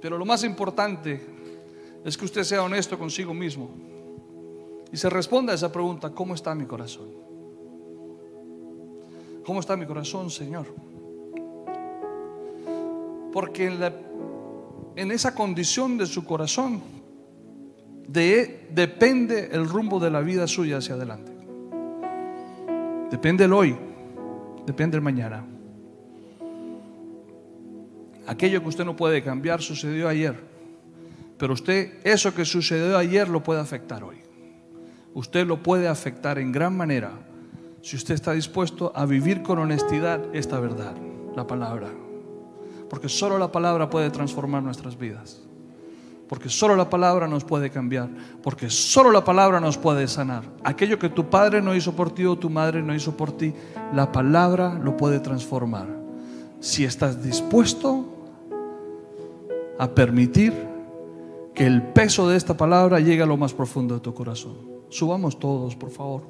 Pero 0.00 0.16
lo 0.16 0.24
más 0.24 0.44
importante 0.44 1.20
es 2.04 2.16
que 2.16 2.24
usted 2.24 2.44
sea 2.44 2.62
honesto 2.62 2.96
consigo 2.96 3.34
mismo. 3.34 3.68
Y 4.92 4.96
se 4.96 5.10
responde 5.10 5.50
a 5.50 5.56
esa 5.56 5.72
pregunta, 5.72 6.10
¿cómo 6.10 6.36
está 6.36 6.54
mi 6.54 6.66
corazón? 6.66 7.08
¿Cómo 9.44 9.58
está 9.58 9.76
mi 9.76 9.86
corazón, 9.86 10.30
Señor? 10.30 10.72
Porque 13.32 13.66
en, 13.66 13.80
en 14.96 15.10
esa 15.10 15.34
condición 15.34 15.98
de 15.98 16.06
su 16.06 16.24
corazón 16.24 16.82
de, 18.08 18.68
depende 18.72 19.50
el 19.52 19.68
rumbo 19.68 20.00
de 20.00 20.10
la 20.10 20.20
vida 20.20 20.46
suya 20.46 20.78
hacia 20.78 20.94
adelante. 20.94 21.32
Depende 23.10 23.44
el 23.44 23.52
hoy, 23.52 23.76
depende 24.66 24.96
el 24.96 25.02
mañana. 25.02 25.44
Aquello 28.26 28.62
que 28.62 28.68
usted 28.68 28.84
no 28.84 28.96
puede 28.96 29.22
cambiar 29.22 29.62
sucedió 29.62 30.08
ayer, 30.08 30.36
pero 31.38 31.54
usted 31.54 31.98
eso 32.04 32.34
que 32.34 32.44
sucedió 32.44 32.96
ayer 32.96 33.28
lo 33.28 33.42
puede 33.42 33.60
afectar 33.60 34.04
hoy 34.04 34.30
usted 35.14 35.46
lo 35.46 35.62
puede 35.62 35.88
afectar 35.88 36.38
en 36.38 36.52
gran 36.52 36.76
manera 36.76 37.12
si 37.82 37.96
usted 37.96 38.14
está 38.14 38.32
dispuesto 38.32 38.92
a 38.94 39.06
vivir 39.06 39.42
con 39.42 39.58
honestidad 39.58 40.22
esta 40.34 40.60
verdad, 40.60 40.94
la 41.34 41.46
palabra. 41.46 41.88
Porque 42.90 43.08
solo 43.08 43.38
la 43.38 43.52
palabra 43.52 43.88
puede 43.88 44.10
transformar 44.10 44.64
nuestras 44.64 44.98
vidas. 44.98 45.40
Porque 46.28 46.48
solo 46.48 46.74
la 46.76 46.90
palabra 46.90 47.28
nos 47.28 47.44
puede 47.44 47.70
cambiar. 47.70 48.10
Porque 48.42 48.68
solo 48.68 49.12
la 49.12 49.24
palabra 49.24 49.60
nos 49.60 49.78
puede 49.78 50.08
sanar. 50.08 50.42
Aquello 50.64 50.98
que 50.98 51.08
tu 51.08 51.30
padre 51.30 51.62
no 51.62 51.74
hizo 51.74 51.94
por 51.94 52.12
ti 52.12 52.24
o 52.24 52.36
tu 52.36 52.50
madre 52.50 52.82
no 52.82 52.92
hizo 52.94 53.16
por 53.16 53.32
ti, 53.32 53.54
la 53.94 54.10
palabra 54.10 54.74
lo 54.74 54.96
puede 54.96 55.20
transformar. 55.20 56.00
si 56.60 56.84
estás 56.84 57.22
dispuesto 57.22 58.04
a 59.78 59.88
permitir 59.88 60.52
que 61.54 61.66
el 61.66 61.82
peso 61.82 62.28
de 62.28 62.36
esta 62.36 62.54
palabra 62.54 63.00
llegue 63.00 63.22
a 63.22 63.26
lo 63.26 63.38
más 63.38 63.54
profundo 63.54 63.94
de 63.94 64.00
tu 64.00 64.12
corazón. 64.12 64.58
Subamos 64.90 65.38
todos, 65.38 65.74
por 65.74 65.90
favor. 65.90 66.22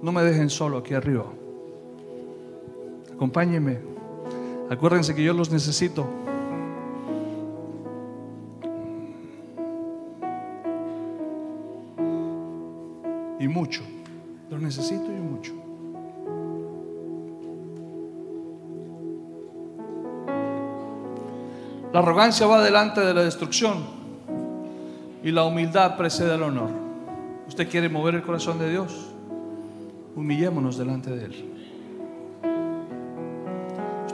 No 0.00 0.10
me 0.10 0.22
dejen 0.22 0.48
solo 0.48 0.78
aquí 0.78 0.94
arriba. 0.94 1.26
Acompáñenme. 3.16 3.78
Acuérdense 4.68 5.14
que 5.14 5.24
yo 5.24 5.32
los 5.32 5.50
necesito. 5.50 6.06
Y 13.40 13.48
mucho. 13.48 13.82
Los 14.50 14.60
necesito 14.60 15.06
y 15.06 15.20
mucho. 15.20 15.52
La 21.92 22.00
arrogancia 22.00 22.46
va 22.46 22.62
delante 22.62 23.00
de 23.00 23.14
la 23.14 23.22
destrucción 23.22 23.78
y 25.22 25.30
la 25.30 25.44
humildad 25.44 25.96
precede 25.96 26.34
al 26.34 26.42
honor. 26.42 26.68
¿Usted 27.48 27.66
quiere 27.70 27.88
mover 27.88 28.16
el 28.16 28.22
corazón 28.22 28.58
de 28.58 28.68
Dios? 28.68 29.06
Humillémonos 30.14 30.76
delante 30.76 31.10
de 31.10 31.24
Él. 31.24 31.55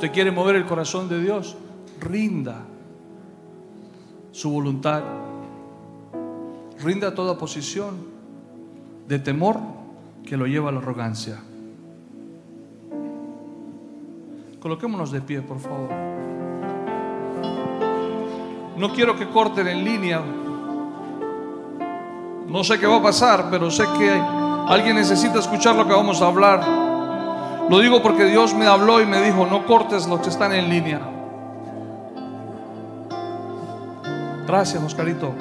¿Usted 0.02 0.14
quiere 0.14 0.32
mover 0.32 0.56
el 0.56 0.66
corazón 0.66 1.08
de 1.08 1.22
Dios? 1.22 1.56
Rinda 2.00 2.56
su 4.32 4.50
voluntad. 4.50 5.00
Rinda 6.82 7.14
toda 7.14 7.38
posición 7.38 7.98
de 9.06 9.20
temor 9.20 9.60
que 10.26 10.36
lo 10.36 10.48
lleva 10.48 10.70
a 10.70 10.72
la 10.72 10.80
arrogancia. 10.80 11.40
Coloquémonos 14.58 15.12
de 15.12 15.20
pie, 15.20 15.40
por 15.40 15.60
favor. 15.60 15.88
No 18.76 18.92
quiero 18.92 19.14
que 19.14 19.28
corten 19.28 19.68
en 19.68 19.84
línea. 19.84 20.20
No 22.48 22.64
sé 22.64 22.80
qué 22.80 22.88
va 22.88 22.96
a 22.96 23.02
pasar, 23.02 23.46
pero 23.52 23.70
sé 23.70 23.84
que 23.96 24.10
alguien 24.10 24.96
necesita 24.96 25.38
escuchar 25.38 25.76
lo 25.76 25.86
que 25.86 25.94
vamos 25.94 26.20
a 26.20 26.26
hablar. 26.26 26.81
Lo 27.68 27.78
digo 27.78 28.02
porque 28.02 28.24
Dios 28.24 28.54
me 28.54 28.66
habló 28.66 29.00
y 29.00 29.06
me 29.06 29.22
dijo, 29.22 29.46
no 29.46 29.66
cortes 29.66 30.06
los 30.06 30.20
que 30.20 30.28
están 30.28 30.52
en 30.52 30.68
línea. 30.68 31.00
Gracias, 34.46 34.82
Oscarito. 34.82 35.32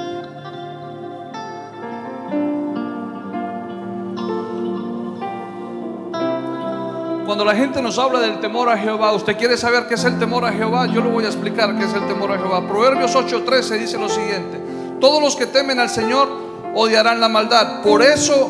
Cuando 7.25 7.45
la 7.45 7.55
gente 7.55 7.81
nos 7.81 7.97
habla 7.97 8.19
del 8.19 8.39
temor 8.39 8.69
a 8.69 8.77
Jehová, 8.77 9.13
usted 9.13 9.37
quiere 9.37 9.57
saber 9.57 9.87
qué 9.87 9.95
es 9.95 10.03
el 10.03 10.19
temor 10.19 10.45
a 10.45 10.51
Jehová, 10.51 10.85
yo 10.85 11.01
le 11.01 11.09
voy 11.09 11.23
a 11.25 11.27
explicar 11.27 11.77
qué 11.77 11.85
es 11.85 11.93
el 11.93 12.05
temor 12.05 12.31
a 12.31 12.37
Jehová. 12.37 12.67
Proverbios 12.67 13.15
8:13 13.15 13.79
dice 13.79 13.97
lo 13.97 14.09
siguiente, 14.09 14.59
todos 14.99 15.21
los 15.21 15.35
que 15.35 15.45
temen 15.45 15.79
al 15.79 15.89
Señor 15.89 16.27
odiarán 16.75 17.19
la 17.19 17.29
maldad, 17.29 17.81
por 17.81 18.01
eso 18.01 18.49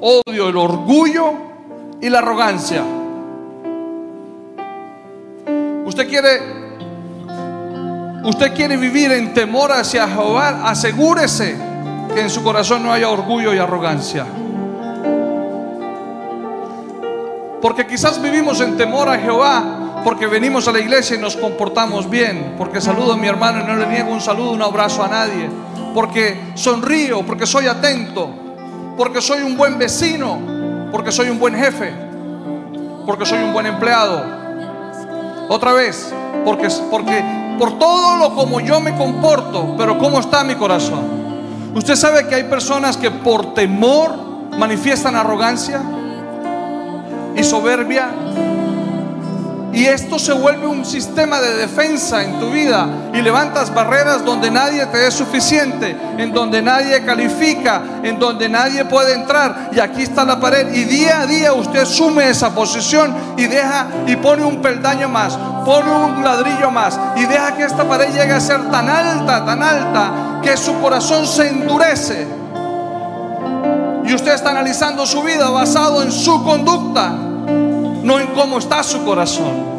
odio 0.00 0.48
el 0.48 0.56
orgullo 0.56 1.32
y 2.00 2.08
la 2.08 2.18
arrogancia. 2.18 2.82
Usted 5.92 6.08
quiere 6.08 6.40
usted 8.24 8.54
quiere 8.54 8.78
vivir 8.78 9.12
en 9.12 9.34
temor 9.34 9.70
hacia 9.72 10.08
Jehová, 10.08 10.62
asegúrese 10.64 11.54
que 12.14 12.22
en 12.22 12.30
su 12.30 12.42
corazón 12.42 12.82
no 12.82 12.94
haya 12.94 13.10
orgullo 13.10 13.52
y 13.52 13.58
arrogancia. 13.58 14.24
Porque 17.60 17.86
quizás 17.86 18.22
vivimos 18.22 18.62
en 18.62 18.78
temor 18.78 19.10
a 19.10 19.18
Jehová, 19.18 20.00
porque 20.02 20.26
venimos 20.26 20.66
a 20.66 20.72
la 20.72 20.80
iglesia 20.80 21.16
y 21.16 21.18
nos 21.18 21.36
comportamos 21.36 22.08
bien, 22.08 22.54
porque 22.56 22.80
saludo 22.80 23.12
a 23.12 23.16
mi 23.18 23.28
hermano 23.28 23.62
y 23.62 23.66
no 23.66 23.76
le 23.76 23.86
niego 23.86 24.12
un 24.12 24.22
saludo, 24.22 24.52
un 24.52 24.62
abrazo 24.62 25.04
a 25.04 25.08
nadie, 25.08 25.50
porque 25.92 26.52
sonrío, 26.54 27.20
porque 27.20 27.44
soy 27.44 27.66
atento, 27.66 28.30
porque 28.96 29.20
soy 29.20 29.42
un 29.42 29.58
buen 29.58 29.78
vecino, 29.78 30.38
porque 30.90 31.12
soy 31.12 31.28
un 31.28 31.38
buen 31.38 31.54
jefe, 31.54 31.92
porque 33.04 33.26
soy 33.26 33.42
un 33.42 33.52
buen 33.52 33.66
empleado. 33.66 34.41
Otra 35.48 35.72
vez, 35.72 36.12
porque, 36.44 36.68
porque 36.90 37.22
por 37.58 37.78
todo 37.78 38.16
lo 38.16 38.34
como 38.34 38.60
yo 38.60 38.80
me 38.80 38.96
comporto, 38.96 39.74
pero 39.76 39.98
cómo 39.98 40.20
está 40.20 40.44
mi 40.44 40.54
corazón. 40.54 41.22
Usted 41.74 41.96
sabe 41.96 42.26
que 42.26 42.34
hay 42.34 42.44
personas 42.44 42.96
que 42.96 43.10
por 43.10 43.54
temor 43.54 44.16
manifiestan 44.58 45.16
arrogancia 45.16 45.82
y 47.34 47.42
soberbia. 47.42 48.10
Y 49.72 49.86
esto 49.86 50.18
se 50.18 50.34
vuelve 50.34 50.66
un 50.66 50.84
sistema 50.84 51.40
de 51.40 51.54
defensa 51.54 52.22
en 52.22 52.38
tu 52.38 52.50
vida 52.50 52.86
y 53.14 53.22
levantas 53.22 53.72
barreras 53.72 54.22
donde 54.22 54.50
nadie 54.50 54.84
te 54.86 55.06
es 55.06 55.14
suficiente, 55.14 55.96
en 56.18 56.30
donde 56.30 56.60
nadie 56.60 57.02
califica, 57.02 57.82
en 58.02 58.18
donde 58.18 58.50
nadie 58.50 58.84
puede 58.84 59.14
entrar. 59.14 59.70
Y 59.72 59.80
aquí 59.80 60.02
está 60.02 60.26
la 60.26 60.38
pared 60.38 60.74
y 60.74 60.84
día 60.84 61.20
a 61.22 61.26
día 61.26 61.54
usted 61.54 61.86
sume 61.86 62.28
esa 62.28 62.54
posición 62.54 63.14
y 63.38 63.46
deja 63.46 63.86
y 64.06 64.14
pone 64.16 64.44
un 64.44 64.60
peldaño 64.60 65.08
más, 65.08 65.38
pone 65.64 65.90
un 65.90 66.22
ladrillo 66.22 66.70
más 66.70 67.00
y 67.16 67.24
deja 67.24 67.56
que 67.56 67.64
esta 67.64 67.88
pared 67.88 68.12
llegue 68.12 68.32
a 68.32 68.40
ser 68.40 68.70
tan 68.70 68.90
alta, 68.90 69.42
tan 69.46 69.62
alta, 69.62 70.40
que 70.42 70.54
su 70.58 70.78
corazón 70.82 71.26
se 71.26 71.48
endurece. 71.48 72.26
Y 74.04 74.14
usted 74.14 74.34
está 74.34 74.50
analizando 74.50 75.06
su 75.06 75.22
vida 75.22 75.48
basado 75.48 76.02
en 76.02 76.12
su 76.12 76.44
conducta 76.44 77.31
no 78.02 78.18
en 78.18 78.28
cómo 78.28 78.58
está 78.58 78.82
su 78.82 79.04
corazón. 79.04 79.72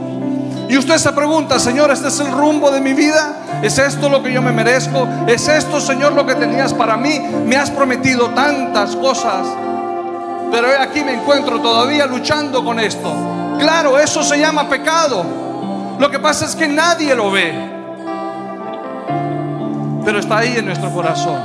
Y 0.70 0.78
usted 0.78 0.98
se 0.98 1.12
pregunta, 1.12 1.60
Señor, 1.60 1.92
¿este 1.92 2.08
es 2.08 2.20
el 2.20 2.32
rumbo 2.32 2.72
de 2.72 2.82
mi 2.82 2.94
vida? 2.94 3.62
¿Es 3.62 3.78
esto 3.78 4.10
lo 4.10 4.24
que 4.24 4.34
yo 4.34 4.42
me 4.42 4.52
merezco? 4.52 5.08
¿Es 5.28 5.48
esto, 5.48 5.80
Señor, 5.80 6.14
lo 6.14 6.26
que 6.26 6.36
tenías 6.36 6.74
para 6.74 6.98
mí? 6.98 7.20
Me 7.46 7.56
has 7.56 7.70
prometido 7.70 8.30
tantas 8.30 8.96
cosas, 8.96 9.46
pero 10.52 10.68
aquí 10.80 11.04
me 11.04 11.14
encuentro 11.14 11.60
todavía 11.60 12.06
luchando 12.06 12.64
con 12.64 12.80
esto. 12.80 13.14
Claro, 13.60 14.00
eso 14.00 14.24
se 14.24 14.40
llama 14.40 14.68
pecado. 14.68 15.24
Lo 16.00 16.10
que 16.10 16.20
pasa 16.20 16.46
es 16.46 16.56
que 16.56 16.68
nadie 16.68 17.14
lo 17.14 17.30
ve, 17.30 17.54
pero 20.04 20.20
está 20.20 20.40
ahí 20.40 20.56
en 20.58 20.66
nuestro 20.66 20.90
corazón. 20.92 21.40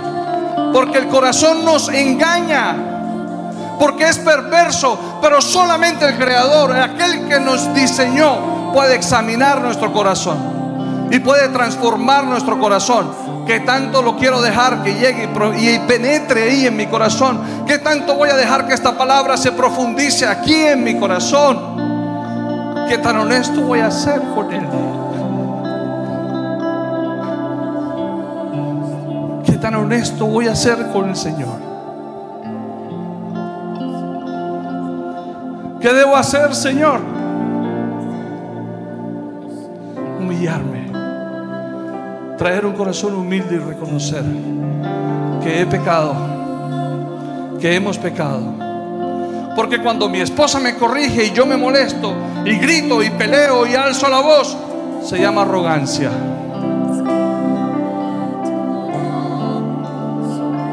Porque 0.73 0.99
el 0.99 1.09
corazón 1.09 1.65
nos 1.65 1.89
engaña 1.91 2.88
porque 3.79 4.09
es 4.09 4.19
perverso, 4.19 5.19
pero 5.23 5.41
solamente 5.41 6.07
el 6.07 6.17
Creador, 6.17 6.73
aquel 6.73 7.29
que 7.29 7.39
nos 7.41 7.73
diseñó, 7.75 8.73
puede 8.73 8.95
examinar 8.95 9.61
nuestro 9.61 9.93
corazón 9.93 11.09
y 11.11 11.19
puede 11.21 11.49
transformar 11.49 12.25
nuestro 12.25 12.59
corazón. 12.59 13.29
Que 13.47 13.61
tanto 13.61 14.03
lo 14.03 14.17
quiero 14.17 14.43
dejar 14.43 14.83
que 14.83 14.93
llegue 14.93 15.27
y 15.59 15.79
penetre 15.79 16.43
ahí 16.43 16.67
en 16.67 16.77
mi 16.77 16.87
corazón. 16.87 17.65
Que 17.67 17.79
tanto 17.79 18.15
voy 18.15 18.29
a 18.29 18.37
dejar 18.37 18.67
que 18.67 18.75
esta 18.75 18.99
palabra 18.99 19.39
se 19.39 19.53
profundice 19.53 20.27
aquí 20.27 20.55
en 20.55 20.85
mi 20.85 20.99
corazón. 20.99 21.79
Que 22.91 22.99
tan 22.99 23.17
honesto 23.17 23.63
voy 23.63 23.81
a 23.81 23.91
ser 23.91 24.21
con 24.35 24.53
Él. 24.53 24.67
Tan 29.61 29.75
honesto 29.75 30.25
voy 30.25 30.47
a 30.47 30.55
ser 30.55 30.87
con 30.93 31.11
el 31.11 31.17
Señor. 31.17 31.68
¿Qué 35.81 35.93
debo 35.93 36.17
hacer, 36.17 36.55
Señor? 36.55 37.01
Humillarme. 40.19 40.89
Traer 42.37 42.67
un 42.67 42.73
corazón 42.73 43.15
humilde 43.15 43.57
y 43.57 43.59
reconocer 43.59 44.25
que 45.43 45.61
he 45.61 45.67
pecado, 45.67 46.17
que 47.61 47.77
hemos 47.77 47.97
pecado. 47.99 48.43
Porque 49.55 49.81
cuando 49.81 50.09
mi 50.09 50.21
esposa 50.21 50.59
me 50.59 50.75
corrige 50.75 51.27
y 51.27 51.31
yo 51.33 51.47
me 51.47 51.57
molesto 51.57 52.13
y 52.45 52.57
grito 52.57 53.03
y 53.03 53.11
peleo 53.11 53.67
y 53.67 53.75
alzo 53.75 54.09
la 54.09 54.21
voz, 54.21 54.57
se 55.05 55.19
llama 55.19 55.43
arrogancia. 55.43 56.11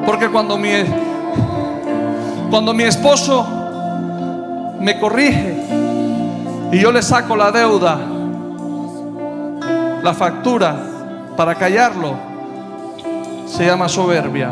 Porque 0.05 0.29
cuando 0.29 0.57
mi, 0.57 0.69
cuando 2.49 2.73
mi 2.73 2.83
esposo 2.83 3.64
me 4.79 4.99
corrige 4.99 5.55
y 6.71 6.79
yo 6.79 6.91
le 6.91 7.01
saco 7.01 7.35
la 7.35 7.51
deuda, 7.51 7.97
la 10.03 10.13
factura 10.13 10.75
para 11.35 11.55
callarlo, 11.55 12.15
se 13.45 13.65
llama 13.65 13.87
soberbia. 13.87 14.51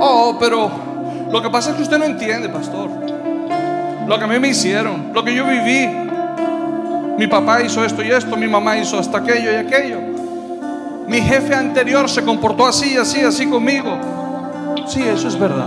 Oh, 0.00 0.36
pero 0.38 0.70
lo 1.30 1.42
que 1.42 1.50
pasa 1.50 1.70
es 1.70 1.76
que 1.76 1.82
usted 1.82 1.98
no 1.98 2.04
entiende, 2.04 2.48
pastor. 2.48 2.88
Lo 4.06 4.18
que 4.18 4.24
a 4.24 4.26
mí 4.26 4.38
me 4.38 4.48
hicieron, 4.48 5.10
lo 5.12 5.22
que 5.24 5.34
yo 5.34 5.44
viví, 5.44 6.07
mi 7.18 7.26
papá 7.26 7.60
hizo 7.62 7.84
esto 7.84 8.00
y 8.04 8.12
esto, 8.12 8.36
mi 8.36 8.46
mamá 8.46 8.78
hizo 8.78 8.96
hasta 8.96 9.18
aquello 9.18 9.50
y 9.50 9.56
aquello. 9.56 9.98
Mi 11.08 11.20
jefe 11.20 11.52
anterior 11.52 12.08
se 12.08 12.22
comportó 12.22 12.64
así, 12.64 12.96
así, 12.96 13.22
así 13.22 13.50
conmigo. 13.50 13.98
Sí, 14.86 15.02
eso 15.02 15.26
es 15.26 15.36
verdad. 15.36 15.66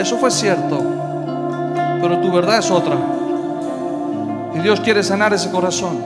Eso 0.00 0.18
fue 0.18 0.32
cierto. 0.32 0.82
Pero 2.00 2.18
tu 2.20 2.32
verdad 2.32 2.58
es 2.58 2.68
otra. 2.72 2.96
Y 4.56 4.58
Dios 4.58 4.80
quiere 4.80 5.04
sanar 5.04 5.32
ese 5.32 5.52
corazón. 5.52 5.98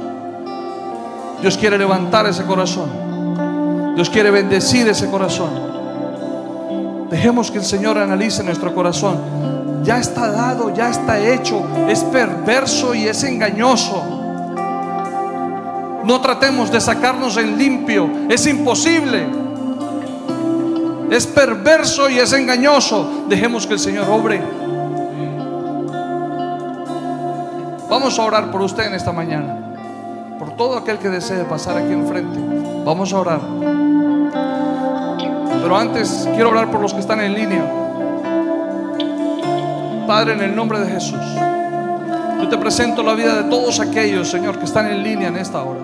Dios 1.41 1.57
quiere 1.57 1.79
levantar 1.79 2.27
ese 2.27 2.43
corazón. 2.45 3.95
Dios 3.95 4.11
quiere 4.11 4.31
bendecir 4.31 4.87
ese 4.87 5.09
corazón. 5.09 5.49
Dejemos 7.11 7.51
que 7.51 7.57
el 7.57 7.65
Señor 7.65 7.97
analice 7.97 8.45
nuestro 8.45 8.75
corazón. 8.75 9.52
Ya 9.83 9.99
está 9.99 10.31
dado, 10.31 10.73
ya 10.75 10.91
está 10.91 11.19
hecho. 11.19 11.65
Es 11.89 12.05
perverso 12.05 12.95
y 12.95 13.07
es 13.09 13.23
engañoso. 13.25 14.03
No 16.05 16.21
tratemos 16.21 16.71
de 16.71 16.81
sacarnos 16.81 17.37
en 17.37 17.59
limpio. 17.59 18.09
Es 18.29 18.47
imposible. 18.47 19.27
Es 21.11 21.27
perverso 21.27 22.09
y 22.09 22.19
es 22.19 22.33
engañoso. 22.33 23.25
Dejemos 23.29 23.67
que 23.67 23.75
el 23.75 23.79
Señor 23.79 24.09
obre. 24.09 24.41
Vamos 27.89 28.19
a 28.19 28.23
orar 28.23 28.51
por 28.51 28.63
usted 28.63 28.87
en 28.87 28.95
esta 28.95 29.13
mañana. 29.13 29.75
Por 30.39 30.57
todo 30.57 30.79
aquel 30.79 30.99
que 30.99 31.11
desee 31.11 31.45
pasar 31.45 31.77
aquí 31.77 31.93
enfrente. 31.93 32.39
Vamos 32.85 33.13
a 33.13 33.21
orar. 33.21 33.41
Pero 35.63 35.77
antes 35.77 36.29
quiero 36.35 36.51
orar 36.51 36.71
por 36.71 36.81
los 36.81 36.95
que 36.95 37.01
están 37.01 37.21
en 37.21 37.35
línea. 37.35 37.92
Padre, 40.13 40.35
en 40.35 40.43
el 40.43 40.55
nombre 40.55 40.79
de 40.79 40.91
Jesús, 40.91 41.25
yo 42.39 42.47
te 42.47 42.59
presento 42.59 43.03
la 43.03 43.15
vida 43.15 43.45
de 43.45 43.49
todos 43.49 43.81
aquellos, 43.81 44.29
Señor, 44.29 44.59
que 44.59 44.67
están 44.67 44.87
en 44.91 45.03
línea 45.03 45.29
en 45.29 45.39
esta 45.39 45.63
hora. 45.63 45.81